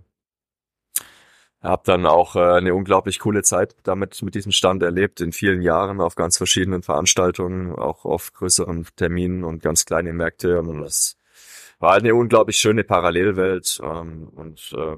[1.62, 5.62] habe dann auch äh, eine unglaublich coole Zeit damit mit diesem Stand erlebt in vielen
[5.62, 11.16] Jahren auf ganz verschiedenen Veranstaltungen, auch auf größeren Terminen und ganz kleine Märkte und das
[11.78, 14.98] war halt eine unglaublich schöne Parallelwelt ähm, und äh,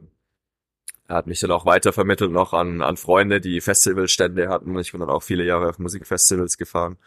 [1.07, 4.77] er hat mich dann auch weitervermittelt noch an, an Freunde, die Festivalstände hatten.
[4.79, 6.97] Ich bin dann auch viele Jahre auf Musikfestivals gefahren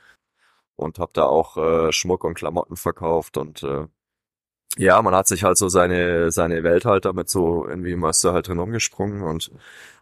[0.77, 3.87] und habe da auch äh, Schmuck und Klamotten verkauft und äh,
[4.77, 8.49] ja, man hat sich halt so seine seine Welt halt damit so irgendwie da halt
[8.49, 9.51] drin umgesprungen und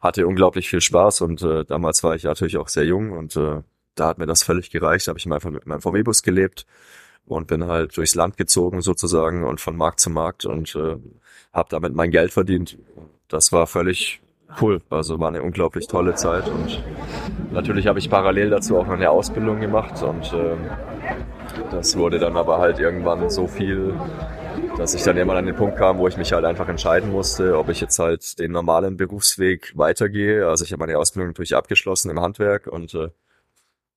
[0.03, 3.63] hatte unglaublich viel Spaß und äh, damals war ich natürlich auch sehr jung und äh,
[3.95, 5.07] da hat mir das völlig gereicht.
[5.07, 6.67] Da habe ich einfach mit meinem VW-Bus gelebt
[7.27, 10.97] und bin halt durchs Land gezogen sozusagen und von Markt zu Markt und äh,
[11.53, 12.79] habe damit mein Geld verdient
[13.29, 14.21] das war völlig
[14.61, 14.81] cool.
[14.91, 16.83] Also war eine unglaublich tolle Zeit und
[17.53, 20.57] natürlich habe ich parallel dazu auch noch eine Ausbildung gemacht und äh,
[21.71, 23.95] das wurde dann aber halt irgendwann so viel,
[24.77, 27.59] dass ich dann irgendwann an den Punkt kam, wo ich mich halt einfach entscheiden musste,
[27.59, 30.47] ob ich jetzt halt den normalen Berufsweg weitergehe.
[30.47, 33.09] Also ich habe meine Ausbildung natürlich abgeschlossen im Handwerk und äh,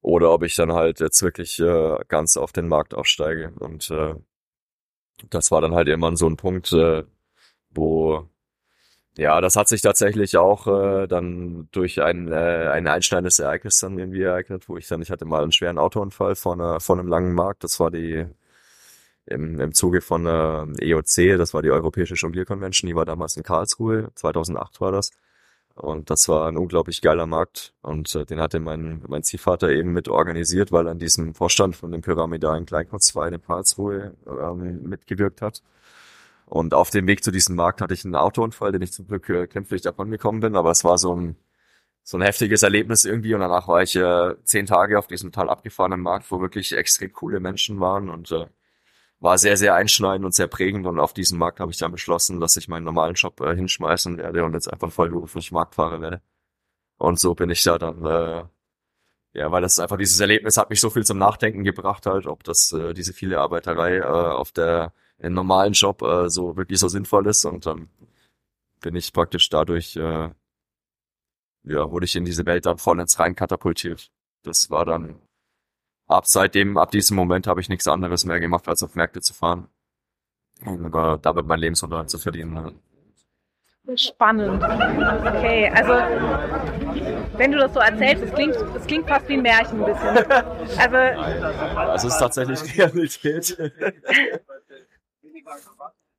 [0.01, 3.51] oder ob ich dann halt jetzt wirklich äh, ganz auf den Markt aufsteige.
[3.59, 4.15] Und äh,
[5.29, 7.03] das war dann halt irgendwann so ein Punkt, äh,
[7.71, 8.27] wo
[9.17, 13.97] ja, das hat sich tatsächlich auch äh, dann durch ein, äh, ein einschneidendes Ereignis dann
[13.97, 17.07] irgendwie ereignet, wo ich dann, ich hatte mal einen schweren Autounfall vor, einer, vor einem
[17.07, 17.63] langen Markt.
[17.63, 18.25] Das war die
[19.25, 23.43] im, im Zuge von der EOC, das war die Europäische Jonglierkonvention, die war damals in
[23.43, 25.11] Karlsruhe, 2008 war das.
[25.75, 29.93] Und das war ein unglaublich geiler Markt und äh, den hatte mein, mein Ziehvater eben
[29.93, 35.41] mit organisiert, weil er an diesem Vorstand von dem pyramidalen Kleinkunstverein in Karlsruhe ähm, mitgewirkt
[35.41, 35.61] hat.
[36.49, 39.29] Und auf dem Weg zu diesem Markt hatte ich einen Autounfall, den ich zum Glück
[39.29, 41.35] äh, glimpflich davon gekommen bin, aber es war so ein,
[42.03, 43.35] so ein heftiges Erlebnis irgendwie.
[43.35, 47.13] Und danach war ich äh, zehn Tage auf diesem total abgefahrenen Markt, wo wirklich extrem
[47.13, 48.47] coole Menschen waren und äh,
[49.19, 50.87] war sehr, sehr einschneidend und sehr prägend.
[50.87, 54.17] Und auf diesem Markt habe ich dann beschlossen, dass ich meinen normalen Job äh, hinschmeißen
[54.17, 56.21] werde und jetzt einfach vollberuflich Marktfahrer werde.
[56.97, 58.43] Und so bin ich da dann, äh,
[59.33, 62.43] ja, weil das einfach dieses Erlebnis hat mich so viel zum Nachdenken gebracht halt, ob
[62.43, 66.87] das äh, diese viele Arbeiterei äh, auf der im normalen Job äh, so wirklich so
[66.87, 67.89] sinnvoll ist und dann
[68.81, 70.29] bin ich praktisch dadurch, äh,
[71.63, 74.11] ja, wurde ich in diese Welt dann voll ins Rein katapultiert.
[74.43, 75.19] Das war dann,
[76.07, 79.33] ab seitdem, ab diesem Moment habe ich nichts anderes mehr gemacht, als auf Märkte zu
[79.33, 79.67] fahren.
[80.65, 82.79] Und äh, damit mein Lebensunterhalt zu verdienen.
[83.95, 84.61] Spannend.
[84.63, 85.93] Okay, also
[87.37, 90.25] wenn du das so erzählst, es klingt, es klingt fast wie ein Märchen ein bisschen.
[90.77, 90.97] Also,
[91.75, 93.57] also es ist tatsächlich Realität.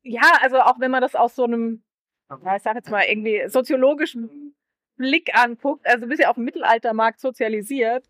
[0.02, 1.82] Ja, also auch wenn man das aus so einem,
[2.30, 4.54] ja, ich sag jetzt mal, irgendwie soziologischen
[4.96, 8.06] Blick anguckt, also bist ja auf dem Mittelaltermarkt sozialisiert.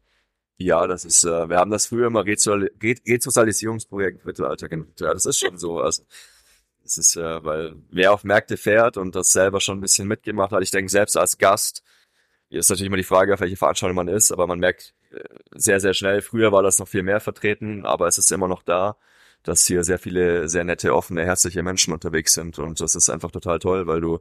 [0.58, 5.00] Ja, das ist, äh, wir haben das früher immer Resozialisierungsprojekt Mittelalter genannt.
[5.00, 5.80] Ja, das ist schon so.
[5.80, 6.02] Also,
[6.82, 10.52] das ist, äh, weil wer auf Märkte fährt und das selber schon ein bisschen mitgemacht
[10.52, 11.82] hat, ich denke, selbst als Gast,
[12.50, 15.20] hier ist natürlich immer die Frage, auf welche Veranstaltung man ist, aber man merkt äh,
[15.52, 18.62] sehr, sehr schnell, früher war das noch viel mehr vertreten, aber es ist immer noch
[18.62, 18.96] da
[19.42, 22.58] dass hier sehr viele sehr nette, offene, herzliche Menschen unterwegs sind.
[22.58, 24.20] Und das ist einfach total toll, weil du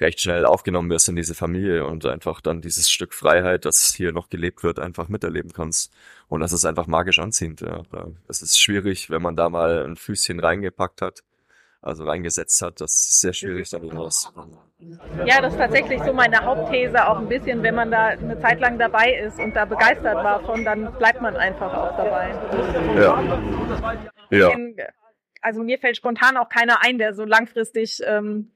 [0.00, 4.12] recht schnell aufgenommen wirst in diese Familie und einfach dann dieses Stück Freiheit, das hier
[4.12, 5.92] noch gelebt wird, einfach miterleben kannst.
[6.28, 7.60] Und das ist einfach magisch anziehend.
[7.60, 7.82] Ja.
[8.28, 11.20] Es ist schwierig, wenn man da mal ein Füßchen reingepackt hat,
[11.80, 12.80] also reingesetzt hat.
[12.80, 14.32] Das ist sehr schwierig, da raus.
[15.24, 18.60] Ja, das ist tatsächlich so meine Hauptthese auch ein bisschen, wenn man da eine Zeit
[18.60, 22.34] lang dabei ist und da begeistert war von, dann bleibt man einfach auch dabei.
[22.96, 24.12] Ja.
[24.30, 24.56] Ja.
[25.40, 28.50] Also mir fällt spontan auch keiner ein, der so langfristig ähm,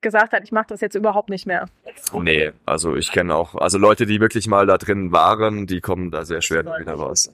[0.00, 1.66] gesagt hat, ich mache das jetzt überhaupt nicht mehr.
[2.12, 6.10] Nee, also ich kenne auch, also Leute, die wirklich mal da drin waren, die kommen
[6.10, 7.32] da sehr schwer wieder raus.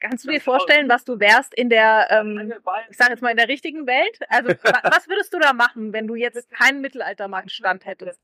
[0.00, 2.52] Kannst du dir vorstellen, was du wärst in der, ähm,
[2.88, 4.20] ich sage jetzt mal in der richtigen Welt?
[4.28, 4.48] Also
[4.84, 8.20] was würdest du da machen, wenn du jetzt keinen Mittelaltermarktstand hättest?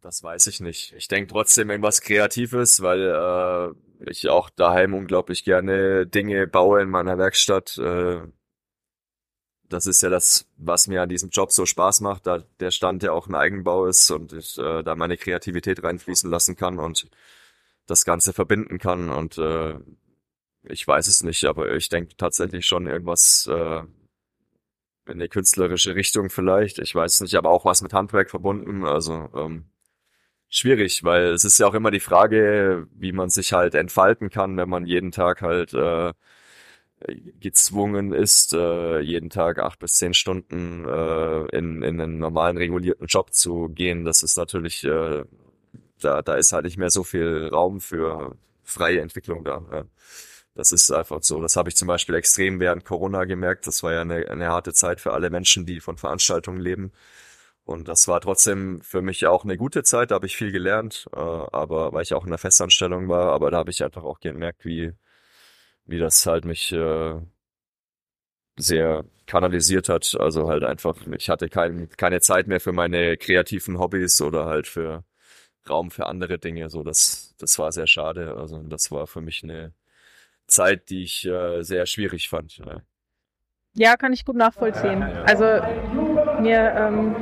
[0.00, 0.94] Das weiß ich nicht.
[0.96, 6.90] Ich denke trotzdem irgendwas Kreatives, weil äh, ich auch daheim unglaublich gerne Dinge baue in
[6.90, 7.78] meiner Werkstatt.
[7.78, 8.20] Äh,
[9.68, 13.02] das ist ja das, was mir an diesem Job so Spaß macht, da der Stand
[13.02, 17.10] ja auch ein Eigenbau ist und ich äh, da meine Kreativität reinfließen lassen kann und
[17.86, 19.10] das Ganze verbinden kann.
[19.10, 19.78] Und äh,
[20.64, 23.82] ich weiß es nicht, aber ich denke tatsächlich schon irgendwas äh,
[25.06, 26.78] in eine künstlerische Richtung vielleicht.
[26.78, 28.84] Ich weiß es nicht, aber auch was mit Handwerk verbunden.
[28.84, 29.66] Also ähm,
[30.58, 34.56] schwierig, weil es ist ja auch immer die Frage, wie man sich halt entfalten kann,
[34.56, 36.12] wenn man jeden Tag halt äh,
[37.40, 43.06] gezwungen ist, äh, jeden Tag acht bis zehn Stunden äh, in, in einen normalen regulierten
[43.06, 44.04] Job zu gehen.
[44.04, 45.24] Das ist natürlich, äh,
[46.00, 49.62] da, da ist halt nicht mehr so viel Raum für freie Entwicklung da.
[49.72, 49.84] Ja.
[50.54, 51.40] Das ist einfach so.
[51.42, 53.66] Das habe ich zum Beispiel extrem während Corona gemerkt.
[53.66, 56.92] Das war ja eine, eine harte Zeit für alle Menschen, die von Veranstaltungen leben.
[57.66, 61.06] Und das war trotzdem für mich auch eine gute Zeit, da habe ich viel gelernt,
[61.12, 64.20] äh, aber weil ich auch in der Festanstellung war, aber da habe ich einfach auch
[64.20, 64.92] gemerkt, wie,
[65.84, 67.20] wie das halt mich äh,
[68.56, 70.16] sehr kanalisiert hat.
[70.18, 74.68] Also halt einfach, ich hatte kein, keine Zeit mehr für meine kreativen Hobbys oder halt
[74.68, 75.04] für
[75.68, 76.70] Raum für andere Dinge.
[76.70, 78.36] So, das, das war sehr schade.
[78.36, 79.72] Also das war für mich eine
[80.46, 82.58] Zeit, die ich äh, sehr schwierig fand.
[82.58, 82.82] Ja.
[83.78, 85.02] Ja, kann ich gut nachvollziehen.
[85.02, 85.44] Also
[86.40, 87.14] mir ähm,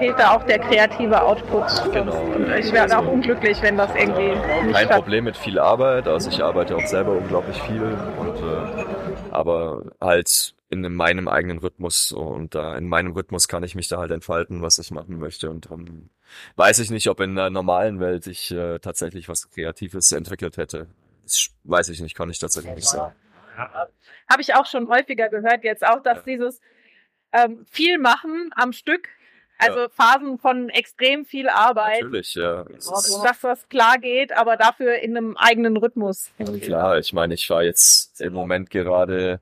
[0.00, 1.92] fehlt da auch der kreative Output.
[1.92, 2.22] Genau.
[2.22, 4.34] Und ich werde auch unglücklich, wenn das irgendwie
[4.66, 6.08] nicht Kein Problem mit viel Arbeit.
[6.08, 12.12] Also ich arbeite auch selber unglaublich viel und äh, aber halt in meinem eigenen Rhythmus
[12.12, 15.50] und da in meinem Rhythmus kann ich mich da halt entfalten, was ich machen möchte
[15.50, 16.08] und dann
[16.56, 20.86] weiß ich nicht, ob in der normalen Welt ich äh, tatsächlich was Kreatives entwickelt hätte.
[21.24, 23.14] Das weiß ich nicht, kann ich tatsächlich nicht sagen.
[24.30, 26.22] Habe ich auch schon häufiger gehört jetzt auch, dass ja.
[26.24, 26.60] dieses
[27.32, 29.08] ähm, viel machen am Stück,
[29.60, 29.88] also ja.
[29.90, 32.02] Phasen von extrem viel Arbeit.
[32.02, 32.64] Natürlich, ja.
[32.64, 36.30] dass das klar geht, aber dafür in einem eigenen Rhythmus.
[36.38, 39.40] Ja, klar, ich meine, ich war jetzt im Moment gerade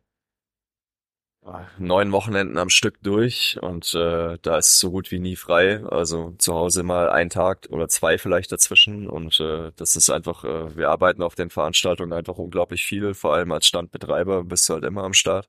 [1.79, 5.85] neun Wochenenden am Stück durch und äh, da ist so gut wie nie frei.
[5.85, 10.45] Also zu Hause mal ein Tag oder zwei vielleicht dazwischen und äh, das ist einfach,
[10.45, 14.75] äh, wir arbeiten auf den Veranstaltungen einfach unglaublich viel, vor allem als Standbetreiber bist du
[14.75, 15.49] halt immer am Start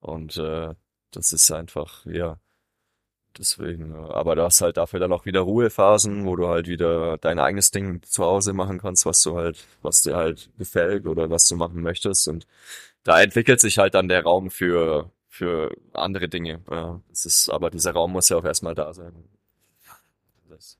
[0.00, 0.74] und äh,
[1.10, 2.38] das ist einfach, ja,
[3.38, 7.38] deswegen, aber du hast halt dafür dann auch wieder Ruhephasen, wo du halt wieder dein
[7.38, 11.48] eigenes Ding zu Hause machen kannst, was du halt, was dir halt gefällt oder was
[11.48, 12.46] du machen möchtest und
[13.04, 16.60] da entwickelt sich halt dann der Raum für, für andere Dinge.
[16.70, 19.12] Ja, das ist, aber dieser Raum muss ja auch erstmal da sein.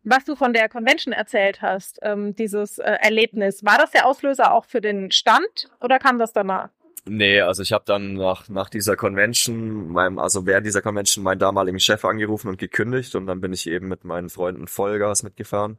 [0.03, 4.53] Was du von der Convention erzählt hast, ähm, dieses äh, Erlebnis, war das der Auslöser
[4.53, 6.71] auch für den Stand oder kam das danach?
[7.07, 11.39] Nee, also ich habe dann nach, nach dieser Convention, meinem, also während dieser Convention meinen
[11.39, 15.79] damaligen Chef angerufen und gekündigt und dann bin ich eben mit meinen Freunden Vollgas mitgefahren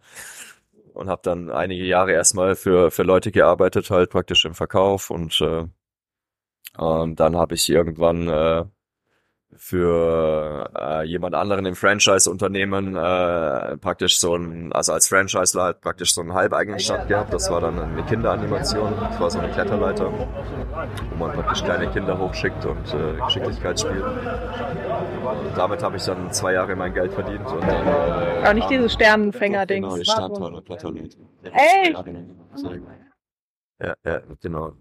[0.93, 5.39] und habe dann einige Jahre erstmal für, für Leute gearbeitet, halt praktisch im Verkauf und
[5.41, 5.65] äh,
[6.77, 8.65] und dann habe ich irgendwann äh,
[9.55, 16.13] für äh, jemand anderen im Franchise-Unternehmen äh, praktisch so ein, also als Franchise halt praktisch
[16.13, 17.33] so einen halbeigenen Stand gehabt.
[17.33, 22.17] Das war dann eine Kinderanimation, das war so eine Kletterleiter, wo man praktisch kleine Kinder
[22.17, 24.03] hochschickt und äh, Geschicklichkeit spielt.
[24.03, 27.47] Und damit habe ich dann zwei Jahre mein Geld verdient.
[27.47, 29.83] Und dann, äh, Aber nicht dieses Sternenfänger-Ding.
[29.83, 31.17] Genau, die Sternenfänger, Kletterleiter.
[31.43, 31.95] Ey!
[33.81, 34.73] Ja, ja, genau.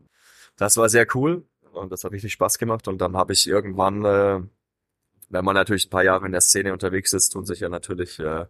[0.57, 2.89] Das war sehr cool und das hat richtig Spaß gemacht.
[2.89, 4.41] Und dann habe ich irgendwann, äh,
[5.29, 8.19] wenn man natürlich ein paar Jahre in der Szene unterwegs ist, tun sich ja natürlich
[8.19, 8.47] äh,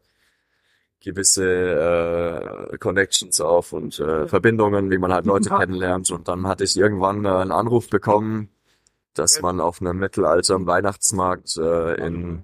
[1.01, 6.11] gewisse äh, Connections auf und äh, Verbindungen, wie man halt Leute kennenlernt.
[6.11, 8.49] Und dann hatte ich irgendwann äh, einen Anruf bekommen,
[9.15, 12.43] dass man auf einem Mittelalter im Weihnachtsmarkt äh, in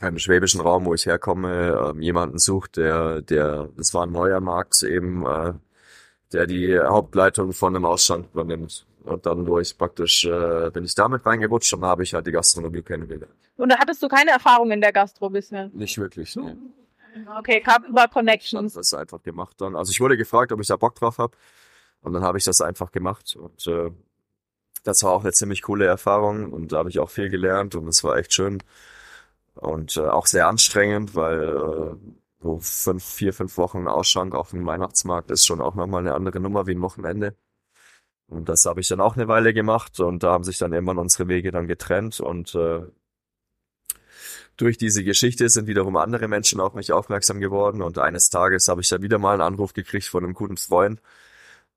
[0.00, 4.40] einem schwäbischen Raum, wo ich herkomme, äh, jemanden sucht, der, der, das war ein neuer
[4.40, 5.52] Markt eben, äh,
[6.32, 8.86] der die Hauptleitung von einem Ausstand übernimmt.
[9.04, 12.82] Und dann durch praktisch äh, bin ich damit reingerutscht und habe ich halt die Gastronomie
[12.82, 13.32] kennengelernt.
[13.62, 15.70] Und da hattest du keine Erfahrung in der Gastro bisher?
[15.72, 16.58] Nicht wirklich, ne.
[17.38, 18.74] Okay, kam über Connections.
[18.74, 19.76] Das einfach gemacht dann.
[19.76, 21.36] Also ich wurde gefragt, ob ich da Bock drauf habe.
[22.00, 23.36] Und dann habe ich das einfach gemacht.
[23.36, 23.92] Und äh,
[24.82, 26.52] das war auch eine ziemlich coole Erfahrung.
[26.52, 28.64] Und da habe ich auch viel gelernt und es war echt schön.
[29.54, 31.94] Und äh, auch sehr anstrengend, weil äh,
[32.42, 36.40] so fünf, vier, fünf Wochen Ausschank auf dem Weihnachtsmarkt ist schon auch nochmal eine andere
[36.40, 37.36] Nummer wie ein Wochenende.
[38.26, 40.98] Und das habe ich dann auch eine Weile gemacht und da haben sich dann irgendwann
[40.98, 42.86] unsere Wege dann getrennt und äh,
[44.56, 48.80] durch diese Geschichte sind wiederum andere Menschen auf mich aufmerksam geworden und eines Tages habe
[48.80, 51.00] ich dann wieder mal einen Anruf gekriegt von einem guten Freund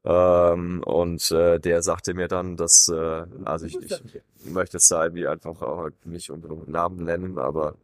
[0.05, 4.01] ähm, und äh, der sagte mir dann, dass, äh, also ich, ich
[4.45, 7.75] möchte es da irgendwie einfach auch nicht unter Namen nennen, aber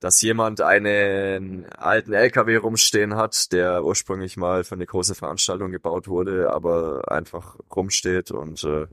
[0.00, 6.06] dass jemand einen alten LKW rumstehen hat, der ursprünglich mal für eine große Veranstaltung gebaut
[6.06, 8.86] wurde, aber einfach rumsteht und äh,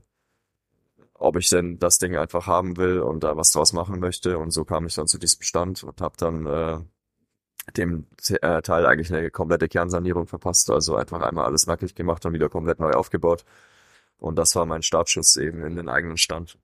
[1.26, 4.38] ob ich denn das Ding einfach haben will und da was draus machen möchte.
[4.38, 6.78] Und so kam ich dann zu diesem Stand und habe dann äh,
[7.76, 10.70] dem äh, Teil eigentlich eine komplette Kernsanierung verpasst.
[10.70, 13.44] Also einfach einmal alles nackig gemacht und wieder komplett neu aufgebaut.
[14.18, 16.58] Und das war mein Startschuss eben in den eigenen Stand.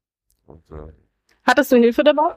[0.46, 0.92] Und, äh,
[1.44, 2.36] Hattest du Hilfe dabei?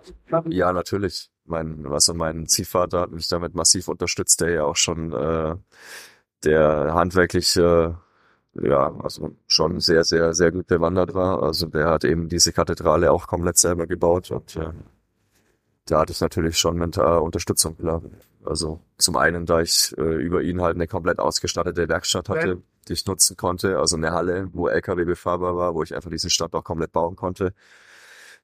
[0.50, 1.30] Ja, natürlich.
[1.46, 5.56] Mein, was also mein Ziehvater hat mich damit massiv unterstützt, der ja auch schon äh,
[6.44, 8.00] der handwerkliche
[8.62, 11.44] ja, also schon sehr, sehr, sehr gut bewandert war.
[11.44, 14.74] Also der hat eben diese Kathedrale auch komplett selber gebaut und ja,
[15.86, 18.02] da hatte ich natürlich schon mental Unterstützung, klar.
[18.44, 22.94] Also zum einen, da ich äh, über ihn halt eine komplett ausgestattete Werkstatt hatte, die
[22.94, 26.54] ich nutzen konnte, also eine Halle, wo LKW befahrbar war, wo ich einfach diesen Stand
[26.54, 27.54] auch komplett bauen konnte.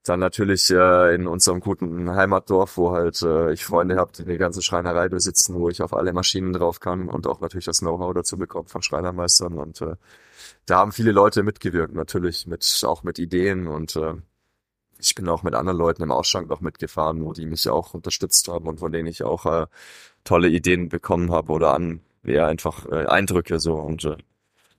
[0.03, 4.37] Dann natürlich äh, in unserem guten Heimatdorf, wo halt äh, ich Freunde habe, die eine
[4.37, 8.13] ganze Schreinerei besitzen, wo ich auf alle Maschinen drauf kann und auch natürlich das Know-how
[8.13, 9.53] dazu bekomme von Schreinermeistern.
[9.53, 9.95] Und äh,
[10.65, 14.15] da haben viele Leute mitgewirkt, natürlich mit auch mit Ideen und äh,
[14.99, 18.47] ich bin auch mit anderen Leuten im Ausschank noch mitgefahren, wo die mich auch unterstützt
[18.47, 19.67] haben und von denen ich auch äh,
[20.23, 24.17] tolle Ideen bekommen habe oder an ja einfach äh, Eindrücke so und äh,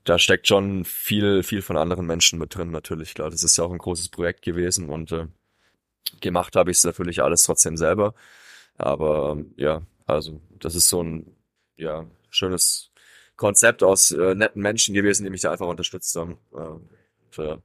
[0.05, 3.31] da steckt schon viel, viel von anderen Menschen mit drin, natürlich, klar.
[3.31, 5.27] Das ist ja auch ein großes Projekt gewesen und äh,
[6.21, 8.15] gemacht habe ich es natürlich alles trotzdem selber.
[8.77, 11.37] Aber ja, also das ist so ein
[11.77, 12.91] ja, schönes
[13.37, 16.39] Konzept aus äh, netten Menschen gewesen, die mich da einfach unterstützt haben.
[16.53, 17.59] Äh, und, äh,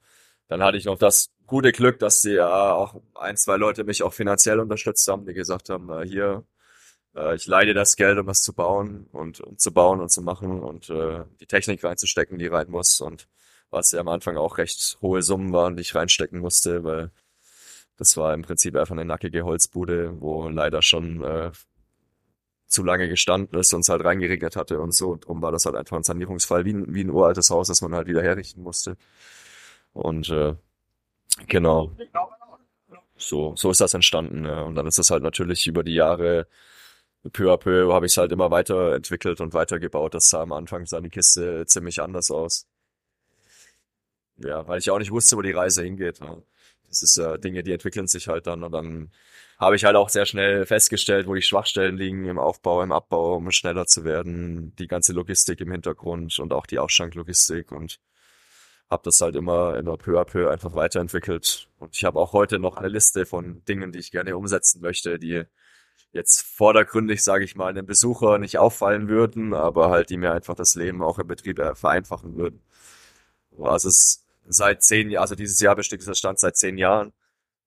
[0.48, 4.04] dann hatte ich noch das gute Glück, dass die ja auch ein, zwei Leute mich
[4.04, 6.46] auch finanziell unterstützt haben, die gesagt haben, äh, hier,
[7.18, 10.22] äh, ich leide das Geld, um was zu bauen und um zu bauen und zu
[10.22, 13.28] machen und äh, die Technik reinzustecken, die rein muss und
[13.70, 17.12] was ja am Anfang auch recht hohe Summen waren, die ich reinstecken musste, weil
[17.98, 21.52] das war im Prinzip einfach eine nackige Holzbude, wo leider schon äh,
[22.68, 25.10] zu lange gestanden ist und es halt reingeregnet hatte und so.
[25.12, 27.82] Und darum war das halt einfach ein Sanierungsfall, wie ein, wie ein uraltes Haus, das
[27.82, 28.98] man halt wieder herrichten musste.
[29.94, 30.56] Und äh,
[31.48, 31.96] genau.
[33.18, 34.46] So, so ist das entstanden.
[34.46, 34.62] Ja.
[34.62, 36.48] Und dann ist es halt natürlich über die Jahre
[37.32, 40.14] peu à peu habe ich es halt immer weiterentwickelt und weitergebaut.
[40.14, 42.68] Das sah am Anfang sah die Kiste ziemlich anders aus.
[44.38, 46.22] Ja, weil ich auch nicht wusste, wo die Reise hingeht.
[46.22, 46.44] Ne?
[46.88, 49.12] Das ist ja äh, Dinge, die entwickeln sich halt dann und dann
[49.60, 53.36] habe ich halt auch sehr schnell festgestellt, wo die Schwachstellen liegen im Aufbau, im Abbau,
[53.38, 58.00] um schneller zu werden, die ganze Logistik im Hintergrund und auch die Aufschanklogistik und
[58.90, 62.60] habe das halt immer immer peu à peu einfach weiterentwickelt und ich habe auch heute
[62.60, 65.44] noch eine Liste von Dingen, die ich gerne umsetzen möchte, die
[66.12, 70.56] jetzt vordergründig, sage ich mal, einem Besucher nicht auffallen würden, aber halt die mir einfach
[70.56, 72.62] das Leben auch im Betrieb äh, vereinfachen würden.
[73.60, 77.14] Also es ist seit zehn Jahren, also dieses Jahr besteht dieser Stand seit zehn Jahren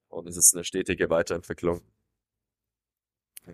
[0.09, 1.83] und es ist eine stetige Weiterentwicklung.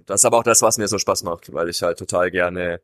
[0.04, 2.80] Das ist aber auch das, was mir so Spaß macht, weil ich halt total gerne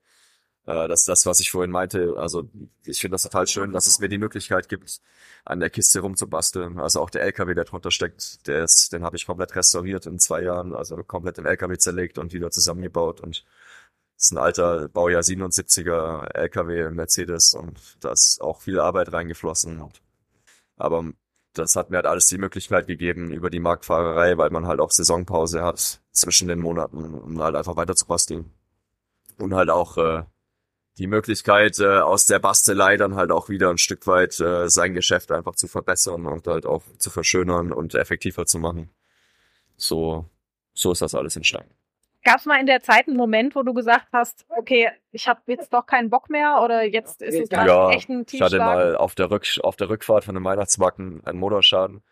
[0.66, 2.14] äh, das das, was ich vorhin meinte.
[2.16, 2.48] Also
[2.84, 5.00] ich finde das total schön, dass es mir die Möglichkeit gibt,
[5.44, 6.78] an der Kiste rumzubasteln.
[6.78, 10.18] Also auch der LKW, der drunter steckt, der ist, den habe ich komplett restauriert in
[10.18, 13.44] zwei Jahren, also komplett im LKW zerlegt und wieder zusammengebaut und
[14.16, 19.82] ist ein alter Baujahr 77er LKW Mercedes und da ist auch viel Arbeit reingeflossen.
[20.76, 21.12] Aber
[21.54, 24.90] das hat mir halt alles die Möglichkeit gegeben über die Marktfahrerei, weil man halt auch
[24.90, 28.50] Saisonpause hat zwischen den Monaten, um halt einfach weiter zu basteln.
[29.38, 30.24] Und halt auch äh,
[30.98, 34.94] die Möglichkeit, äh, aus der Bastelei dann halt auch wieder ein Stück weit äh, sein
[34.94, 38.90] Geschäft einfach zu verbessern und halt auch zu verschönern und effektiver zu machen.
[39.76, 40.26] So,
[40.74, 41.74] so ist das alles entstanden.
[42.24, 45.40] Gab es mal in der Zeit einen Moment, wo du gesagt hast, okay, ich habe
[45.46, 48.52] jetzt doch keinen Bock mehr oder jetzt ist es ja, echt ein Tiefschlag?
[48.52, 52.02] Ich hatte mal auf der, Rück auf der Rückfahrt von dem Weihnachtsmarkt einen Motorschaden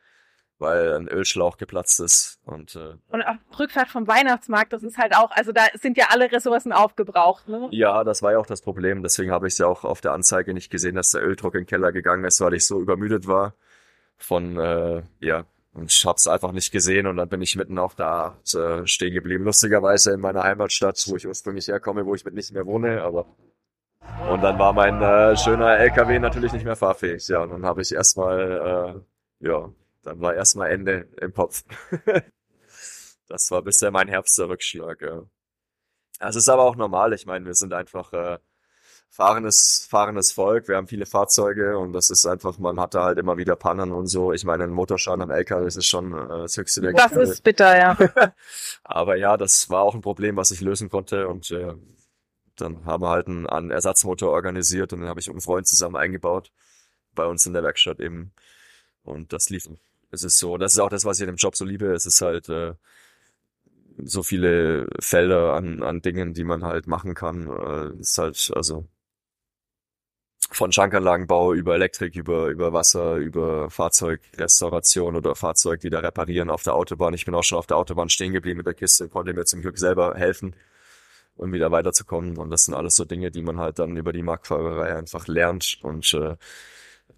[0.60, 2.38] weil ein Ölschlauch geplatzt ist.
[2.44, 6.06] Und, äh, und auf Rückfahrt vom Weihnachtsmarkt, das ist halt auch, also da sind ja
[6.10, 7.48] alle Ressourcen aufgebraucht.
[7.48, 7.68] Ne?
[7.72, 9.02] Ja, das war ja auch das Problem.
[9.02, 11.62] Deswegen habe ich es ja auch auf der Anzeige nicht gesehen, dass der Öldruck in
[11.62, 13.54] den Keller gegangen ist, weil ich so übermüdet war
[14.18, 17.78] von, äh, ja, und ich habe es einfach nicht gesehen und dann bin ich mitten
[17.78, 19.44] auf der äh, stehen geblieben.
[19.44, 23.26] Lustigerweise in meiner Heimatstadt, wo ich ursprünglich herkomme, wo ich mit nicht mehr wohne, aber
[24.28, 27.28] und dann war mein äh, schöner LKW natürlich nicht mehr fahrfähig.
[27.28, 29.04] Ja, und dann habe ich erstmal
[29.40, 29.70] äh, ja
[30.02, 31.64] dann war erstmal Ende im Kopf.
[33.28, 35.02] das war bisher mein Herbst Rückschlag.
[35.02, 35.22] Ja.
[36.20, 37.12] Es ist aber auch normal.
[37.12, 38.38] Ich meine, wir sind einfach äh,
[39.10, 40.68] fahrendes, fahrendes Volk.
[40.68, 44.06] Wir haben viele Fahrzeuge und das ist einfach, man hatte halt immer wieder Pannen und
[44.06, 44.32] so.
[44.32, 47.76] Ich meine, ein Motorschaden am LKW ist schon äh, das höchste der Das ist bitter,
[47.76, 47.98] ja.
[48.84, 51.74] aber ja, das war auch ein Problem, was ich lösen konnte und äh,
[52.56, 55.66] dann haben wir halt einen, einen Ersatzmotor organisiert und den habe ich mit einem Freund
[55.66, 56.52] zusammen eingebaut
[57.14, 58.32] bei uns in der Werkstatt eben
[59.02, 59.68] und das lief
[60.10, 61.92] es ist so, das ist auch das, was ich in dem Job so liebe.
[61.92, 62.74] Es ist halt, äh,
[64.04, 67.48] so viele Felder an, an Dingen, die man halt machen kann.
[67.48, 68.86] Äh, ist halt, also
[70.52, 76.74] von Schankanlagenbau über Elektrik, über, über Wasser, über Fahrzeugrestauration oder Fahrzeug wieder reparieren auf der
[76.74, 77.14] Autobahn.
[77.14, 79.60] Ich bin auch schon auf der Autobahn stehen geblieben mit der Kiste, konnte mir zum
[79.60, 80.56] Glück selber helfen,
[81.36, 82.36] um wieder weiterzukommen.
[82.36, 85.78] Und das sind alles so Dinge, die man halt dann über die Marktfahrerei einfach lernt
[85.82, 86.36] und äh,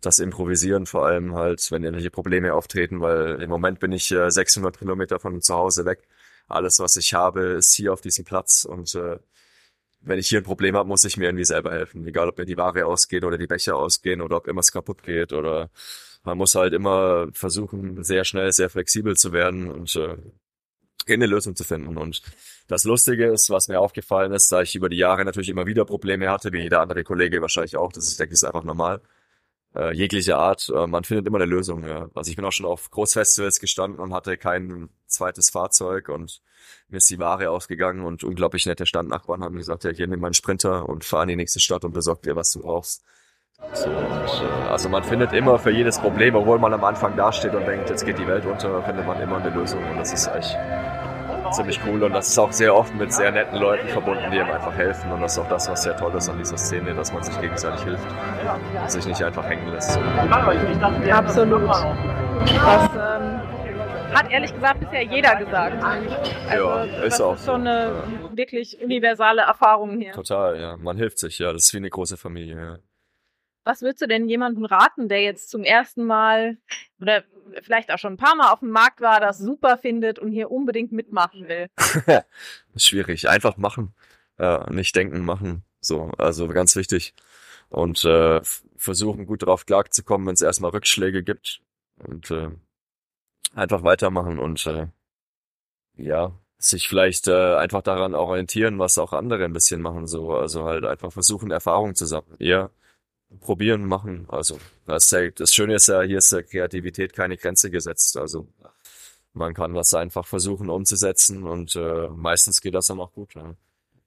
[0.02, 4.30] das Improvisieren vor allem halt, wenn irgendwelche Probleme auftreten, weil im Moment bin ich äh,
[4.30, 6.06] 600 Kilometer von zu Hause weg.
[6.48, 9.18] Alles, was ich habe, ist hier auf diesem Platz und äh,
[10.00, 12.04] wenn ich hier ein Problem habe, muss ich mir irgendwie selber helfen.
[12.06, 15.32] Egal, ob mir die Ware ausgeht oder die Becher ausgehen oder ob irgendwas kaputt geht
[15.32, 15.70] oder
[16.24, 20.16] man muss halt immer versuchen, sehr schnell, sehr flexibel zu werden und äh,
[21.06, 21.96] eine Lösung zu finden.
[21.96, 22.22] Und
[22.66, 25.84] das Lustige ist, was mir aufgefallen ist, da ich über die Jahre natürlich immer wieder
[25.84, 29.00] Probleme hatte, wie jeder andere Kollege wahrscheinlich auch, das ist, denke ich, ist einfach normal
[29.74, 30.70] äh, jeglicher Art.
[30.74, 31.84] Äh, man findet immer eine Lösung.
[31.86, 32.08] Ja.
[32.14, 36.42] Also ich bin auch schon auf Großfestivals gestanden und hatte kein zweites Fahrzeug und
[36.88, 40.34] mir ist die Ware ausgegangen und unglaublich nette Standnachbarn haben gesagt, ja, hier nimm meinen
[40.34, 43.02] Sprinter und fahr in die nächste Stadt und besorg dir, was du brauchst.
[43.74, 47.54] So, und, äh, also man findet immer für jedes Problem, obwohl man am Anfang dasteht
[47.54, 50.28] und denkt, jetzt geht die Welt unter, findet man immer eine Lösung und das ist
[50.28, 50.56] echt
[51.52, 54.52] ziemlich cool und das ist auch sehr oft mit sehr netten Leuten verbunden, die einem
[54.52, 57.12] einfach helfen und das ist auch das, was sehr toll ist an dieser Szene, dass
[57.12, 58.06] man sich gegenseitig hilft
[58.80, 59.98] und sich nicht einfach hängen lässt.
[61.10, 61.68] Absolut.
[61.68, 63.40] Das ähm,
[64.14, 65.82] hat ehrlich gesagt bisher jeder gesagt.
[65.82, 70.12] Also, ja, ist das auch ist schon eine wirklich universale Erfahrung hier.
[70.12, 70.76] Total, ja.
[70.76, 71.52] Man hilft sich, ja.
[71.52, 72.78] Das ist wie eine große Familie, ja.
[73.64, 76.58] Was würdest du denn jemandem raten, der jetzt zum ersten Mal
[77.00, 77.22] oder
[77.62, 80.50] vielleicht auch schon ein paar Mal auf dem Markt war, das super findet und hier
[80.50, 81.68] unbedingt mitmachen will?
[82.76, 83.28] schwierig.
[83.28, 83.94] Einfach machen.
[84.38, 85.64] Ja, nicht denken, machen.
[85.80, 87.14] So, also ganz wichtig.
[87.68, 88.40] Und äh,
[88.76, 91.60] versuchen gut drauf klarzukommen, wenn es erstmal Rückschläge gibt.
[91.98, 92.50] Und äh,
[93.54, 94.88] einfach weitermachen und äh,
[95.96, 100.06] ja, sich vielleicht äh, einfach daran orientieren, was auch andere ein bisschen machen.
[100.06, 102.36] So, also halt einfach versuchen, Erfahrungen zu sammeln.
[102.38, 102.70] Ja,
[103.40, 104.26] probieren, machen.
[104.28, 108.16] Also das, ist ja, das Schöne ist ja, hier ist der Kreativität keine Grenze gesetzt.
[108.16, 108.48] Also
[109.32, 113.34] man kann was einfach versuchen umzusetzen und äh, meistens geht das dann auch gut.
[113.34, 113.54] Ja.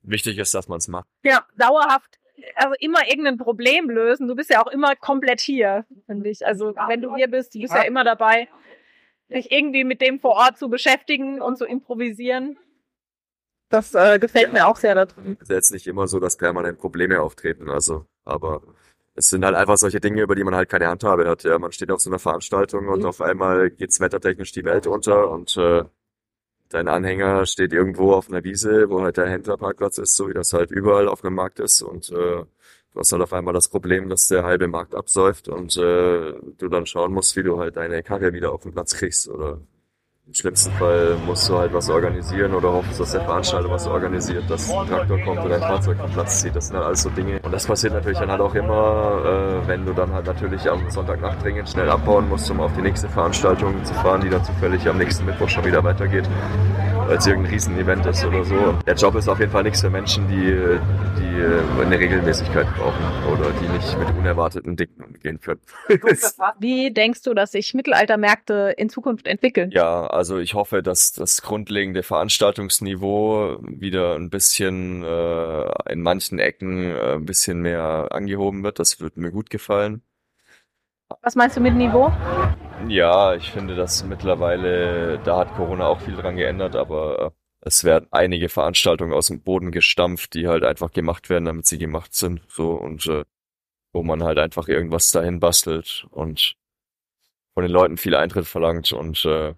[0.03, 1.07] Wichtig ist, dass man es macht.
[1.23, 2.19] Ja, dauerhaft,
[2.55, 4.27] also immer irgendein Problem lösen.
[4.27, 6.45] Du bist ja auch immer komplett hier, finde ich.
[6.45, 8.47] Also wenn du hier bist, du bist ja immer dabei,
[9.29, 12.57] dich irgendwie mit dem vor Ort zu beschäftigen und zu improvisieren.
[13.69, 15.37] Das äh, gefällt mir auch sehr da drin.
[15.41, 18.61] Es ist jetzt nicht immer so, dass permanent Probleme auftreten, also, aber
[19.15, 21.43] es sind halt einfach solche Dinge, über die man halt keine Handhabe hat.
[21.43, 25.31] Ja, man steht auf so einer Veranstaltung und auf einmal geht's wettertechnisch die Welt unter
[25.31, 25.85] und äh,
[26.69, 30.53] dein Anhänger steht irgendwo auf einer Wiese, wo halt der Händlerparkplatz ist, so wie das
[30.53, 32.13] halt überall auf dem Markt ist und äh,
[32.93, 36.67] du hast halt auf einmal das Problem, dass der halbe Markt absäuft und äh, du
[36.69, 39.61] dann schauen musst, wie du halt deine Karre wieder auf den Platz kriegst oder
[40.27, 44.49] im schlimmsten Fall musst du halt was organisieren oder hoffst, dass der Veranstalter was organisiert,
[44.49, 46.55] dass ein Traktor kommt oder ein Fahrzeug vom Platz zieht.
[46.55, 47.39] Das sind halt alles so Dinge.
[47.43, 50.89] Und das passiert natürlich dann halt auch immer, äh, wenn du dann halt natürlich am
[50.89, 54.87] Sonntagnacht dringend schnell abbauen musst, um auf die nächste Veranstaltung zu fahren, die dann zufällig
[54.89, 56.27] am nächsten Mittwoch schon wieder weitergeht,
[57.07, 58.73] weil es irgendein Riesenevent ist oder so.
[58.85, 60.79] Der Job ist auf jeden Fall nichts für Menschen, die,
[61.19, 65.61] die äh, eine Regelmäßigkeit brauchen oder die nicht mit unerwarteten Dingen umgehen können.
[66.59, 69.69] Wie denkst du, dass sich Mittelaltermärkte in Zukunft entwickeln?
[69.71, 76.91] Ja, also ich hoffe, dass das grundlegende Veranstaltungsniveau wieder ein bisschen äh, in manchen Ecken
[76.91, 78.79] äh, ein bisschen mehr angehoben wird.
[78.79, 80.01] Das wird mir gut gefallen.
[81.21, 82.11] Was meinst du mit Niveau?
[82.87, 88.07] Ja, ich finde, dass mittlerweile, da hat Corona auch viel dran geändert, aber es werden
[88.11, 92.41] einige Veranstaltungen aus dem Boden gestampft, die halt einfach gemacht werden, damit sie gemacht sind.
[92.47, 93.23] So und äh,
[93.91, 96.55] wo man halt einfach irgendwas dahin bastelt und
[97.55, 99.55] von den Leuten viel Eintritt verlangt und äh,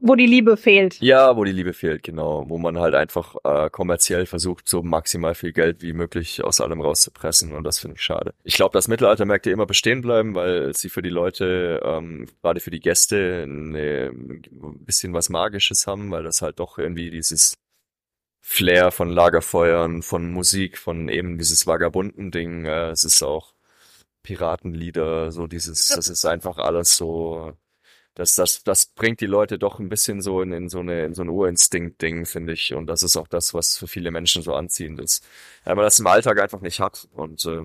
[0.00, 1.00] Wo die Liebe fehlt.
[1.00, 5.34] ja, wo die Liebe fehlt, genau, wo man halt einfach äh, kommerziell versucht, so maximal
[5.34, 8.34] viel Geld wie möglich aus allem rauszupressen und das finde ich schade.
[8.44, 12.70] Ich glaube, dass Mittelaltermärkte immer bestehen bleiben, weil sie für die Leute, ähm, gerade für
[12.70, 17.54] die Gäste, eine, ein bisschen was Magisches haben, weil das halt doch irgendwie dieses
[18.42, 23.54] Flair von Lagerfeuern, von Musik, von eben dieses vagabunden Ding, äh, es ist auch
[24.22, 27.54] Piratenlieder, so dieses, das ist einfach alles so,
[28.14, 31.14] das, das, das bringt die Leute doch ein bisschen so in, in so eine, in
[31.14, 32.72] so ein Urinstinkt-Ding, finde ich.
[32.74, 35.26] Und das ist auch das, was für viele Menschen so anziehend ist.
[35.64, 37.08] Weil man das im Alltag einfach nicht hat.
[37.12, 37.62] Und äh,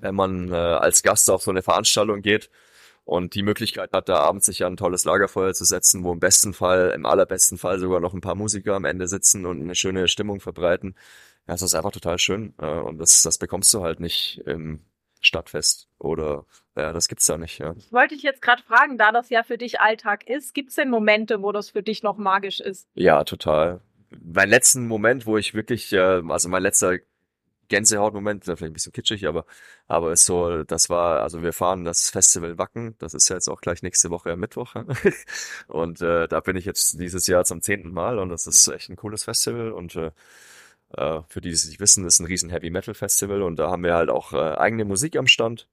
[0.00, 2.50] wenn man äh, als Gast auf so eine Veranstaltung geht
[3.04, 6.54] und die Möglichkeit hat, da abends sich ein tolles Lagerfeuer zu setzen, wo im besten
[6.54, 10.08] Fall, im allerbesten Fall sogar noch ein paar Musiker am Ende sitzen und eine schöne
[10.08, 10.94] Stimmung verbreiten,
[11.46, 12.54] ja, das ist einfach total schön.
[12.58, 14.80] Äh, und das, das bekommst du halt nicht im
[15.20, 16.44] Stadtfest oder
[16.76, 17.74] ja, das gibt's da nicht, ja.
[17.90, 20.90] Wollte ich jetzt gerade fragen, da das ja für dich Alltag ist, gibt es denn
[20.90, 22.88] Momente, wo das für dich noch magisch ist?
[22.94, 23.80] Ja, total.
[24.22, 26.98] mein letzten Moment, wo ich wirklich, äh, also mein letzter
[27.70, 29.46] Gänsehautmoment, vielleicht ein bisschen kitschig, aber,
[29.86, 33.48] aber ist so, das war, also wir fahren das Festival Wacken, das ist ja jetzt
[33.48, 34.74] auch gleich nächste Woche am Mittwoch.
[35.68, 38.90] und äh, da bin ich jetzt dieses Jahr zum zehnten Mal und das ist echt
[38.90, 40.10] ein cooles Festival und äh,
[40.96, 43.70] äh für die, die es nicht wissen, ist ein riesen Heavy Metal Festival und da
[43.70, 45.68] haben wir halt auch äh, eigene Musik am Stand.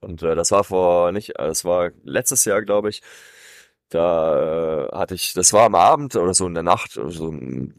[0.00, 3.02] Und äh, das war vor nicht, äh, das war letztes Jahr, glaube ich.
[3.88, 7.32] Da äh, hatte ich, das war am Abend oder so in der Nacht, also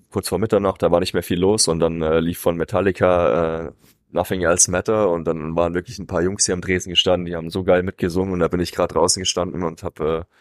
[0.10, 3.74] kurz vor Mitternacht, da war nicht mehr viel los und dann äh, lief von Metallica
[4.10, 7.36] Nothing Else Matter und dann waren wirklich ein paar Jungs hier am Dresen gestanden, die
[7.36, 10.34] haben so geil mitgesungen und da bin ich gerade draußen gestanden und habe äh,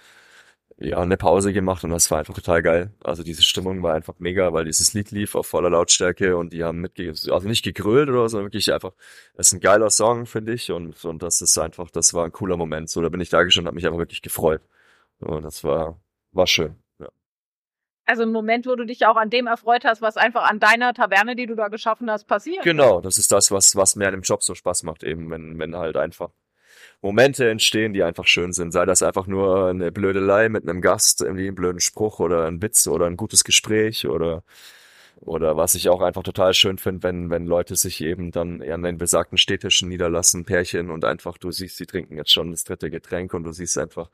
[0.78, 2.92] ja eine Pause gemacht und das war einfach total geil.
[3.02, 6.64] Also diese Stimmung war einfach mega, weil dieses Lied lief auf voller Lautstärke und die
[6.64, 8.92] haben mitge also nicht gegrölt oder so, wirklich einfach,
[9.34, 12.32] das ist ein geiler Song, finde ich und und das ist einfach, das war ein
[12.32, 12.90] cooler Moment.
[12.90, 14.60] So, da bin ich da gestanden, habe mich einfach wirklich gefreut.
[15.20, 15.98] Und das war,
[16.32, 16.76] war schön.
[16.98, 17.08] Ja.
[18.04, 20.92] Also ein Moment, wo du dich auch an dem erfreut hast, was einfach an deiner
[20.92, 22.62] Taverne, die du da geschaffen hast, passiert.
[22.64, 25.58] Genau, das ist das, was, was mir an dem Job so Spaß macht, eben, wenn,
[25.58, 26.30] wenn halt einfach
[27.02, 28.72] Momente entstehen, die einfach schön sind.
[28.72, 32.62] Sei das einfach nur eine Blödelei mit einem Gast, irgendwie einen blöden Spruch oder ein
[32.62, 34.42] Witz oder ein gutes Gespräch oder
[35.20, 38.82] oder was ich auch einfach total schön finde, wenn, wenn Leute sich eben dann an
[38.82, 42.90] den besagten Städtischen niederlassen, Pärchen und einfach, du siehst, sie trinken jetzt schon das dritte
[42.90, 44.10] Getränk und du siehst einfach,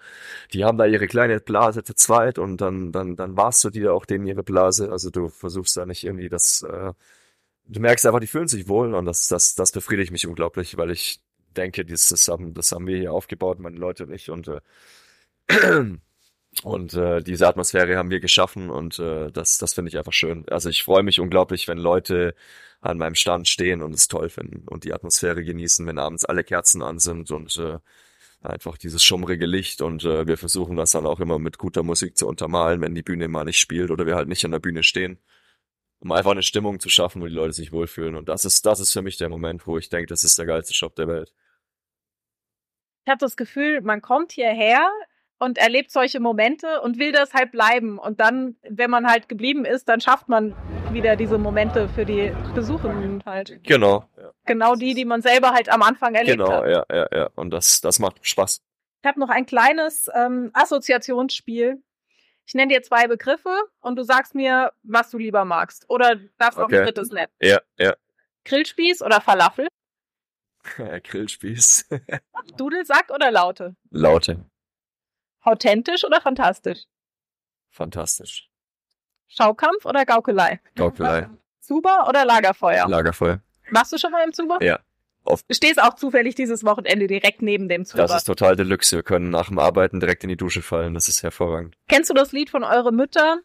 [0.52, 3.94] die haben da ihre kleine Blase zu zweit und dann, dann, dann warst du dir
[3.94, 4.92] auch denen ihre Blase.
[4.92, 6.92] Also du versuchst da nicht irgendwie das, äh,
[7.66, 10.90] du merkst einfach, die fühlen sich wohl und das, das, das befriedigt mich unglaublich, weil
[10.92, 11.20] ich
[11.54, 14.60] denke, das, das haben, das haben wir hier aufgebaut, meine Leute nicht und äh,
[16.62, 20.44] Und äh, diese Atmosphäre haben wir geschaffen und äh, das, das finde ich einfach schön.
[20.50, 22.34] Also ich freue mich unglaublich, wenn Leute
[22.82, 26.44] an meinem Stand stehen und es toll finden und die Atmosphäre genießen, wenn abends alle
[26.44, 27.78] Kerzen an sind und äh,
[28.42, 32.18] einfach dieses schummrige Licht und äh, wir versuchen das dann auch immer mit guter Musik
[32.18, 34.82] zu untermalen, wenn die Bühne mal nicht spielt oder wir halt nicht an der Bühne
[34.82, 35.18] stehen,
[36.02, 38.16] um einfach eine Stimmung zu schaffen, wo die Leute sich wohlfühlen.
[38.16, 40.46] Und das ist, das ist für mich der Moment, wo ich denke, das ist der
[40.46, 41.32] geilste Job der Welt.
[43.04, 44.88] Ich habe das Gefühl, man kommt hierher,
[45.42, 47.98] und erlebt solche Momente und will das halt bleiben.
[47.98, 50.54] Und dann, wenn man halt geblieben ist, dann schafft man
[50.92, 53.58] wieder diese Momente für die Besuchenden halt.
[53.64, 54.04] Genau.
[54.16, 54.30] Ja.
[54.46, 56.64] Genau die, die man selber halt am Anfang erlebt genau, hat.
[56.64, 57.30] Genau, ja, ja, ja.
[57.34, 58.62] Und das, das macht Spaß.
[59.02, 61.82] Ich habe noch ein kleines ähm, Assoziationsspiel.
[62.44, 65.88] Ich nenne dir zwei Begriffe und du sagst mir, was du lieber magst.
[65.88, 66.76] Oder darfst okay.
[66.76, 67.32] auch ein drittes nennen.
[67.40, 67.94] Ja, ja.
[68.44, 69.68] Grillspieß oder Falafel?
[71.02, 71.88] Grillspieß.
[72.56, 73.76] Dudelsack oder Laute?
[73.90, 74.44] Laute.
[75.42, 76.84] Authentisch oder fantastisch?
[77.70, 78.48] Fantastisch.
[79.28, 80.60] Schaukampf oder Gaukelei?
[80.74, 81.28] Gaukelei.
[81.60, 82.88] Zuber oder Lagerfeuer?
[82.88, 83.40] Lagerfeuer.
[83.70, 84.58] Machst du schon mal im Zuber?
[84.62, 84.80] Ja.
[85.24, 85.44] Oft.
[85.48, 88.02] Du stehst auch zufällig dieses Wochenende direkt neben dem Zuber.
[88.02, 88.96] Das ist total Deluxe.
[88.96, 90.94] Wir können nach dem Arbeiten direkt in die Dusche fallen.
[90.94, 91.76] Das ist hervorragend.
[91.88, 93.40] Kennst du das Lied von Eure Mütter?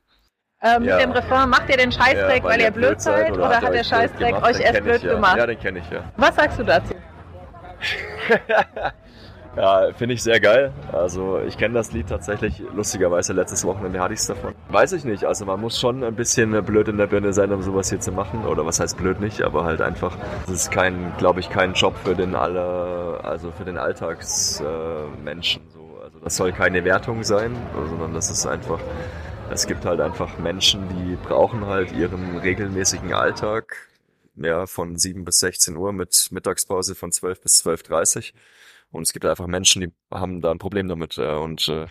[0.62, 0.96] Ähm, ja.
[0.96, 3.34] Mit dem Refrain, macht ihr den Scheißdreck, ja, weil, weil ihr blöd seid?
[3.34, 5.14] Oder, oder hat der Scheißdreck euch erst blöd ja.
[5.14, 5.38] gemacht?
[5.38, 6.12] Ja, den kenne ich ja.
[6.18, 6.96] Was sagst du dazu?
[9.58, 10.72] Ja, finde ich sehr geil.
[10.92, 12.62] Also ich kenne das Lied tatsächlich.
[12.76, 14.54] Lustigerweise letztes Wochenende hatte ich es davon.
[14.70, 15.24] Weiß ich nicht.
[15.24, 18.12] Also man muss schon ein bisschen blöd in der Birne sein, um sowas hier zu
[18.12, 18.46] machen.
[18.46, 20.16] Oder was heißt blöd nicht, aber halt einfach.
[20.46, 25.64] Es ist kein, glaube ich, kein Job für den aller, also für den Alltagsmenschen.
[25.64, 26.00] Äh, so.
[26.04, 27.56] Also das soll keine Wertung sein,
[27.90, 28.80] sondern das ist einfach.
[29.50, 33.76] Es gibt halt einfach Menschen, die brauchen halt ihren regelmäßigen Alltag.
[34.36, 38.40] Ja, von 7 bis 16 Uhr mit Mittagspause von 12 bis 12.30 Uhr
[38.92, 41.18] und es gibt einfach Menschen, die haben da ein Problem damit.
[41.18, 41.88] Äh, und äh,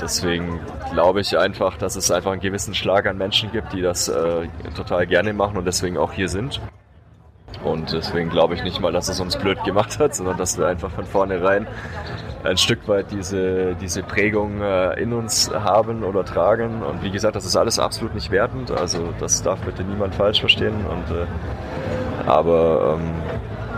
[0.00, 0.60] deswegen
[0.92, 4.48] glaube ich einfach, dass es einfach einen gewissen Schlag an Menschen gibt, die das äh,
[4.74, 6.60] total gerne machen und deswegen auch hier sind.
[7.64, 10.66] Und deswegen glaube ich nicht mal, dass es uns blöd gemacht hat, sondern dass wir
[10.66, 11.66] einfach von vornherein
[12.44, 16.82] ein Stück weit diese, diese Prägung äh, in uns haben oder tragen.
[16.82, 18.70] Und wie gesagt, das ist alles absolut nicht wertend.
[18.72, 20.74] Also das darf bitte niemand falsch verstehen.
[20.86, 21.26] Und, äh,
[22.26, 23.12] aber ähm,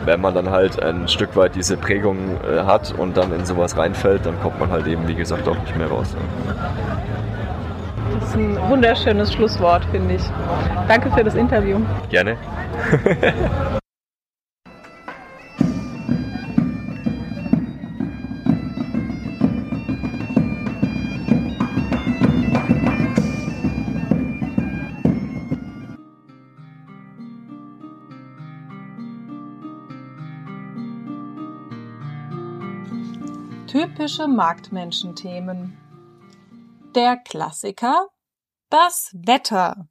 [0.04, 3.76] wenn man dann halt ein Stück weit diese Prägung äh, hat und dann in sowas
[3.76, 6.14] reinfällt, dann kommt man halt eben, wie gesagt, auch nicht mehr raus.
[8.20, 10.22] Das ist ein wunderschönes Schlusswort, finde ich.
[10.88, 11.80] Danke für das Interview.
[12.10, 12.36] Gerne.
[34.04, 35.78] Typische Marktmenschenthemen.
[36.94, 38.08] Der Klassiker
[38.68, 39.88] Das Wetter.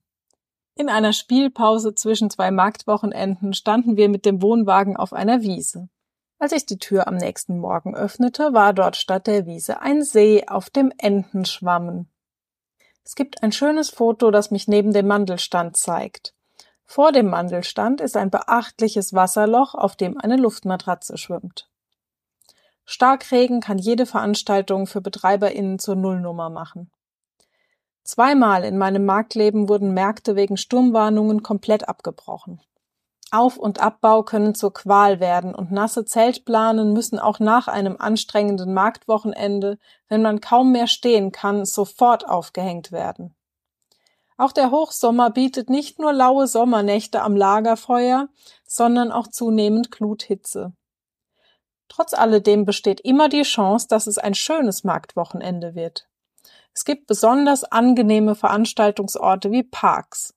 [0.76, 5.90] In einer Spielpause zwischen zwei Marktwochenenden standen wir mit dem Wohnwagen auf einer Wiese.
[6.38, 10.46] Als ich die Tür am nächsten Morgen öffnete, war dort statt der Wiese ein See,
[10.46, 12.08] auf dem Enten schwammen.
[13.04, 16.36] Es gibt ein schönes Foto, das mich neben dem Mandelstand zeigt.
[16.86, 21.73] Vor dem Mandelstand ist ein beachtliches Wasserloch, auf dem eine Luftmatratze schwimmt.
[22.86, 26.92] Starkregen kann jede Veranstaltung für BetreiberInnen zur Nullnummer machen.
[28.04, 32.62] Zweimal in meinem Marktleben wurden Märkte wegen Sturmwarnungen komplett abgebrochen.
[33.32, 38.74] Auf- und Abbau können zur Qual werden und nasse Zeltplanen müssen auch nach einem anstrengenden
[38.74, 43.34] Marktwochenende, wenn man kaum mehr stehen kann, sofort aufgehängt werden.
[44.38, 48.28] Auch der Hochsommer bietet nicht nur laue Sommernächte am Lagerfeuer,
[48.66, 50.74] sondern auch zunehmend Gluthitze.
[51.96, 56.08] Trotz alledem besteht immer die Chance, dass es ein schönes Marktwochenende wird.
[56.74, 60.34] Es gibt besonders angenehme Veranstaltungsorte wie Parks.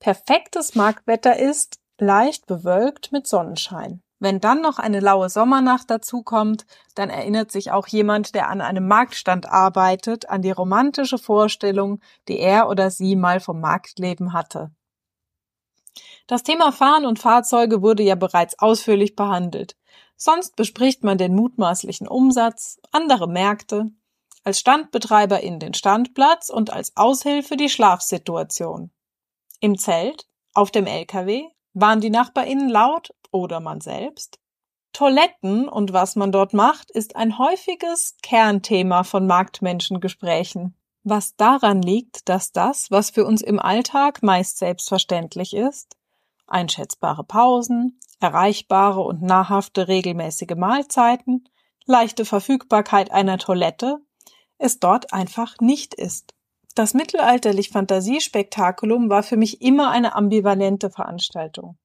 [0.00, 4.02] Perfektes Marktwetter ist leicht bewölkt mit Sonnenschein.
[4.18, 6.66] Wenn dann noch eine laue Sommernacht dazukommt,
[6.96, 12.40] dann erinnert sich auch jemand, der an einem Marktstand arbeitet, an die romantische Vorstellung, die
[12.40, 14.72] er oder sie mal vom Marktleben hatte.
[16.26, 19.76] Das Thema Fahren und Fahrzeuge wurde ja bereits ausführlich behandelt.
[20.16, 23.90] Sonst bespricht man den mutmaßlichen Umsatz, andere Märkte,
[24.44, 28.90] als Standbetreiber in den Standplatz und als Aushilfe die Schlafsituation.
[29.60, 34.38] Im Zelt, auf dem LKW, waren die NachbarInnen laut oder man selbst?
[34.92, 40.76] Toiletten und was man dort macht, ist ein häufiges Kernthema von Marktmenschengesprächen.
[41.02, 45.96] Was daran liegt, dass das, was für uns im Alltag meist selbstverständlich ist,
[46.46, 51.48] einschätzbare Pausen, erreichbare und nahrhafte regelmäßige Mahlzeiten,
[51.86, 53.98] leichte Verfügbarkeit einer Toilette,
[54.58, 56.34] es dort einfach nicht ist.
[56.74, 61.76] Das mittelalterlich Fantasiespektakulum war für mich immer eine ambivalente Veranstaltung.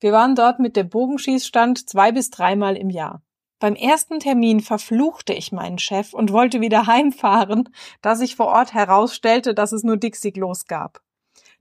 [0.00, 3.22] Wir waren dort mit dem Bogenschießstand zwei bis dreimal im Jahr.
[3.60, 7.68] Beim ersten Termin verfluchte ich meinen Chef und wollte wieder heimfahren,
[8.02, 11.00] da sich vor Ort herausstellte, dass es nur Dixie-Klos gab.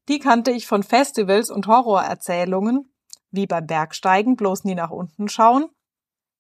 [0.10, 2.91] Die kannte ich von Festivals und Horrorerzählungen,
[3.32, 5.66] wie beim Bergsteigen, bloß nie nach unten schauen.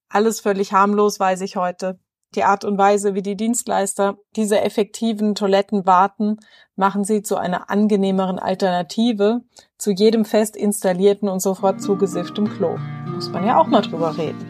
[0.09, 1.99] Alles völlig harmlos, weiß ich heute.
[2.35, 6.39] Die Art und Weise, wie die Dienstleister diese effektiven Toiletten warten,
[6.75, 9.41] machen sie zu einer angenehmeren Alternative
[9.77, 12.77] zu jedem fest installierten und sofort zugesifftem Klo.
[13.13, 14.45] Muss man ja auch mal drüber reden.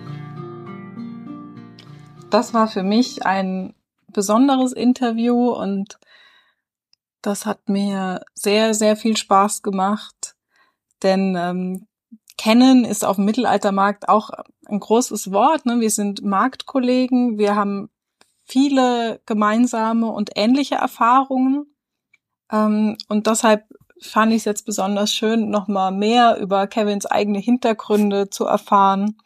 [2.29, 3.75] Das war für mich ein
[4.07, 5.99] besonderes Interview und
[7.23, 10.35] das hat mir sehr, sehr viel Spaß gemacht,
[11.01, 11.87] denn ähm,
[12.37, 14.29] kennen ist auf dem Mittelaltermarkt auch
[14.67, 15.65] ein großes Wort.
[15.65, 15.79] Ne?
[15.79, 17.89] Wir sind Marktkollegen, wir haben
[18.43, 21.73] viele gemeinsame und ähnliche Erfahrungen.
[22.51, 23.63] Ähm, und deshalb
[24.01, 29.17] fand ich es jetzt besonders schön, nochmal mehr über Kevins eigene Hintergründe zu erfahren.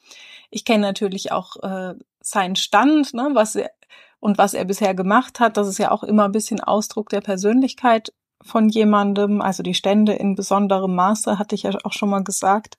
[0.51, 3.71] Ich kenne natürlich auch äh, seinen Stand, ne, was er
[4.19, 5.57] und was er bisher gemacht hat.
[5.57, 9.41] Das ist ja auch immer ein bisschen Ausdruck der Persönlichkeit von jemandem.
[9.41, 12.77] Also die Stände in besonderem Maße, hatte ich ja auch schon mal gesagt.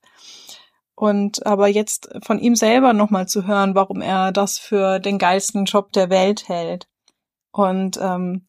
[0.95, 5.65] Und aber jetzt von ihm selber nochmal zu hören, warum er das für den geilsten
[5.65, 6.89] Job der Welt hält.
[7.53, 8.49] Und ähm,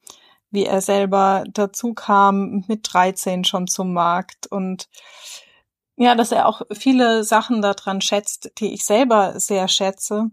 [0.52, 4.90] wie er selber dazu kam mit 13 schon zum Markt und
[5.96, 10.32] ja, dass er auch viele Sachen daran schätzt, die ich selber sehr schätze.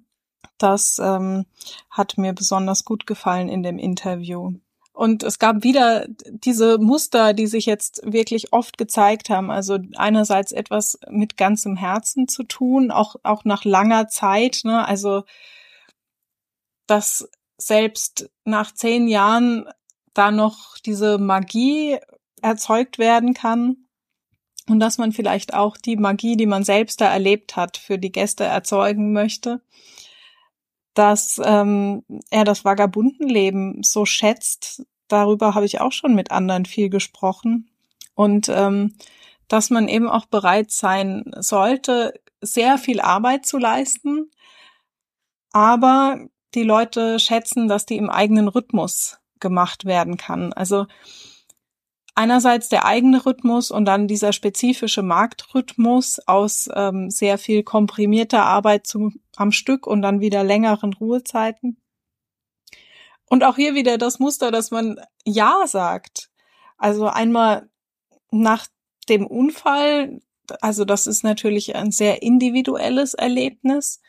[0.59, 1.47] Das ähm,
[1.91, 4.55] hat mir besonders gut gefallen in dem Interview.
[4.97, 9.51] Und es gab wieder diese Muster, die sich jetzt wirklich oft gezeigt haben.
[9.51, 14.61] Also einerseits etwas mit ganzem Herzen zu tun, auch, auch nach langer Zeit.
[14.65, 14.87] Ne?
[14.87, 15.25] Also,
[16.87, 17.29] dass
[17.59, 19.69] selbst nach zehn Jahren
[20.15, 21.99] da noch diese Magie
[22.41, 23.77] erzeugt werden kann.
[24.67, 28.13] Und dass man vielleicht auch die Magie, die man selbst da erlebt hat, für die
[28.13, 29.61] Gäste erzeugen möchte
[30.97, 34.87] dass ähm, er das Vagabundenleben so schätzt.
[35.09, 37.71] Darüber habe ich auch schon mit anderen viel gesprochen.
[38.15, 38.97] Und ähm,
[39.47, 44.31] dass man eben auch bereit sein sollte, sehr viel Arbeit zu leisten,
[45.53, 46.19] aber
[46.55, 50.55] die Leute schätzen, dass die im eigenen Rhythmus gemacht werden kann.
[50.55, 50.87] Also
[52.17, 58.87] einerseits der eigene Rhythmus und dann dieser spezifische Marktrhythmus aus ähm, sehr viel komprimierter Arbeit
[58.87, 61.77] zum, am Stück und dann wieder längeren Ruhezeiten.
[63.29, 66.31] Und auch hier wieder das Muster, dass man Ja sagt.
[66.79, 67.69] Also einmal
[68.31, 68.67] nach
[69.11, 70.21] dem Unfall,
[70.63, 74.01] also das ist natürlich ein sehr individuelles Erlebnis.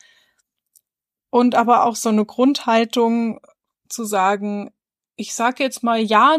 [1.30, 3.42] Und aber auch so eine Grundhaltung
[3.90, 4.72] zu sagen,
[5.18, 6.38] ich sag jetzt mal Ja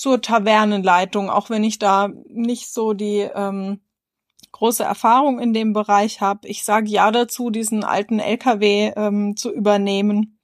[0.00, 3.80] zur Tavernenleitung, auch wenn ich da nicht so die ähm,
[4.50, 6.48] große Erfahrung in dem Bereich habe.
[6.48, 10.38] Ich sage ja dazu, diesen alten LKW ähm, zu übernehmen.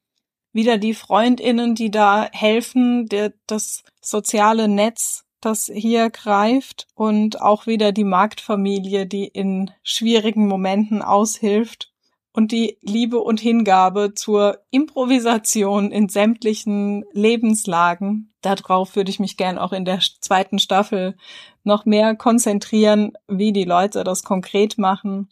[0.53, 7.67] wieder die Freundinnen, die da helfen, der, das soziale Netz, das hier greift und auch
[7.67, 11.95] wieder die Marktfamilie, die in schwierigen Momenten aushilft
[12.37, 18.31] und die Liebe und Hingabe zur Improvisation in sämtlichen Lebenslagen.
[18.43, 21.17] Darauf würde ich mich gern auch in der zweiten Staffel
[21.65, 25.31] noch mehr konzentrieren, wie die Leute das konkret machen,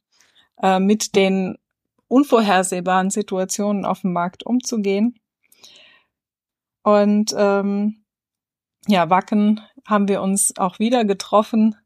[0.62, 1.58] äh, mit den
[2.08, 5.20] unvorhersehbaren Situationen auf dem Markt umzugehen.
[6.82, 8.02] Und ähm,
[8.86, 11.76] ja, Wacken haben wir uns auch wieder getroffen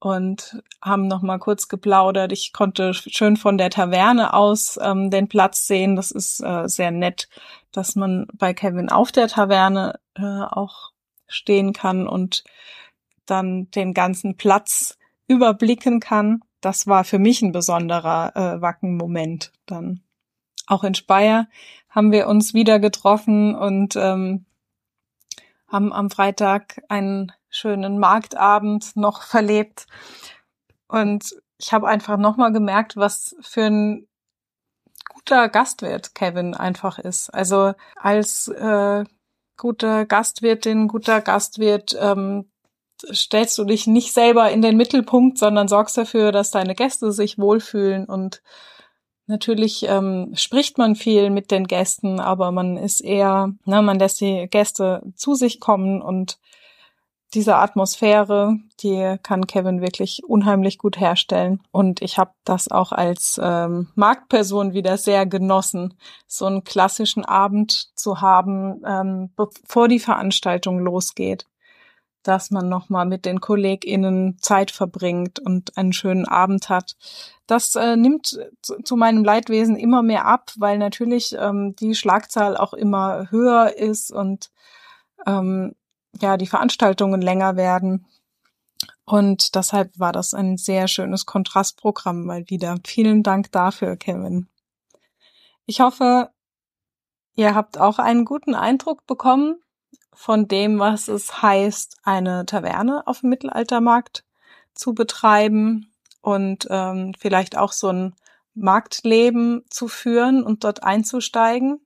[0.00, 2.32] und haben noch mal kurz geplaudert.
[2.32, 5.96] Ich konnte schön von der Taverne aus ähm, den Platz sehen.
[5.96, 7.28] Das ist äh, sehr nett,
[7.72, 10.92] dass man bei Kevin auf der Taverne äh, auch
[11.26, 12.44] stehen kann und
[13.26, 16.42] dann den ganzen Platz überblicken kann.
[16.60, 20.00] Das war für mich ein besonderer äh, Wacken-Moment dann.
[20.66, 21.48] Auch in Speyer
[21.88, 24.44] haben wir uns wieder getroffen und ähm,
[25.66, 29.86] haben am Freitag einen schönen Marktabend noch verlebt.
[30.88, 34.08] Und ich habe einfach nochmal gemerkt, was für ein
[35.08, 37.30] guter Gastwirt Kevin einfach ist.
[37.34, 39.04] Also als äh,
[39.56, 42.50] guter Gastwirtin, guter Gastwirt ähm,
[43.12, 47.38] stellst du dich nicht selber in den Mittelpunkt, sondern sorgst dafür, dass deine Gäste sich
[47.38, 48.42] wohlfühlen und
[49.30, 54.22] Natürlich ähm, spricht man viel mit den Gästen, aber man ist eher, ne, man lässt
[54.22, 56.38] die Gäste zu sich kommen und
[57.34, 61.60] diese Atmosphäre, die kann Kevin wirklich unheimlich gut herstellen.
[61.70, 65.94] Und ich habe das auch als ähm, Marktperson wieder sehr genossen,
[66.26, 71.46] so einen klassischen Abend zu haben, ähm, bevor die Veranstaltung losgeht
[72.28, 76.96] dass man nochmal mit den KollegInnen Zeit verbringt und einen schönen Abend hat.
[77.46, 82.74] Das äh, nimmt zu, meinem Leidwesen immer mehr ab, weil natürlich ähm, die Schlagzahl auch
[82.74, 84.50] immer höher ist und
[85.26, 85.74] ähm,
[86.20, 88.06] ja, die Veranstaltungen länger werden.
[89.04, 92.76] Und deshalb war das ein sehr schönes Kontrastprogramm mal wieder.
[92.86, 94.48] Vielen Dank dafür, Kevin.
[95.64, 96.30] Ich hoffe,
[97.34, 99.56] ihr habt auch einen guten Eindruck bekommen
[100.12, 104.24] von dem, was es heißt, eine Taverne auf dem Mittelaltermarkt
[104.74, 108.14] zu betreiben und ähm, vielleicht auch so ein
[108.54, 111.80] Marktleben zu führen und dort einzusteigen.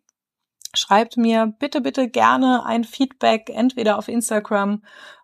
[0.74, 4.82] Schreibt mir bitte, bitte gerne ein Feedback, entweder auf Instagram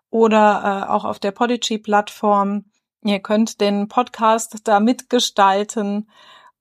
[0.09, 2.65] oder äh, auch auf der Podigy-Plattform.
[3.03, 6.09] Ihr könnt den Podcast da mitgestalten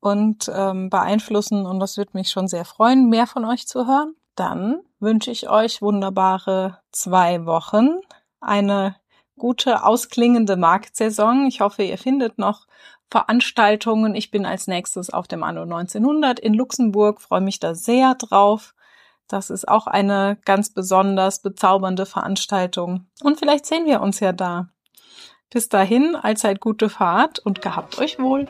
[0.00, 4.14] und ähm, beeinflussen und das wird mich schon sehr freuen, mehr von euch zu hören
[4.38, 8.00] dann wünsche ich euch wunderbare zwei Wochen,
[8.40, 8.94] eine
[9.36, 11.46] gute, ausklingende Marktsaison.
[11.46, 12.66] Ich hoffe, ihr findet noch
[13.10, 14.14] Veranstaltungen.
[14.14, 18.74] Ich bin als nächstes auf dem Anno 1900 in Luxemburg, freue mich da sehr drauf.
[19.28, 23.06] Das ist auch eine ganz besonders bezaubernde Veranstaltung.
[23.22, 24.68] Und vielleicht sehen wir uns ja da.
[25.50, 28.48] Bis dahin, allzeit gute Fahrt und gehabt euch wohl.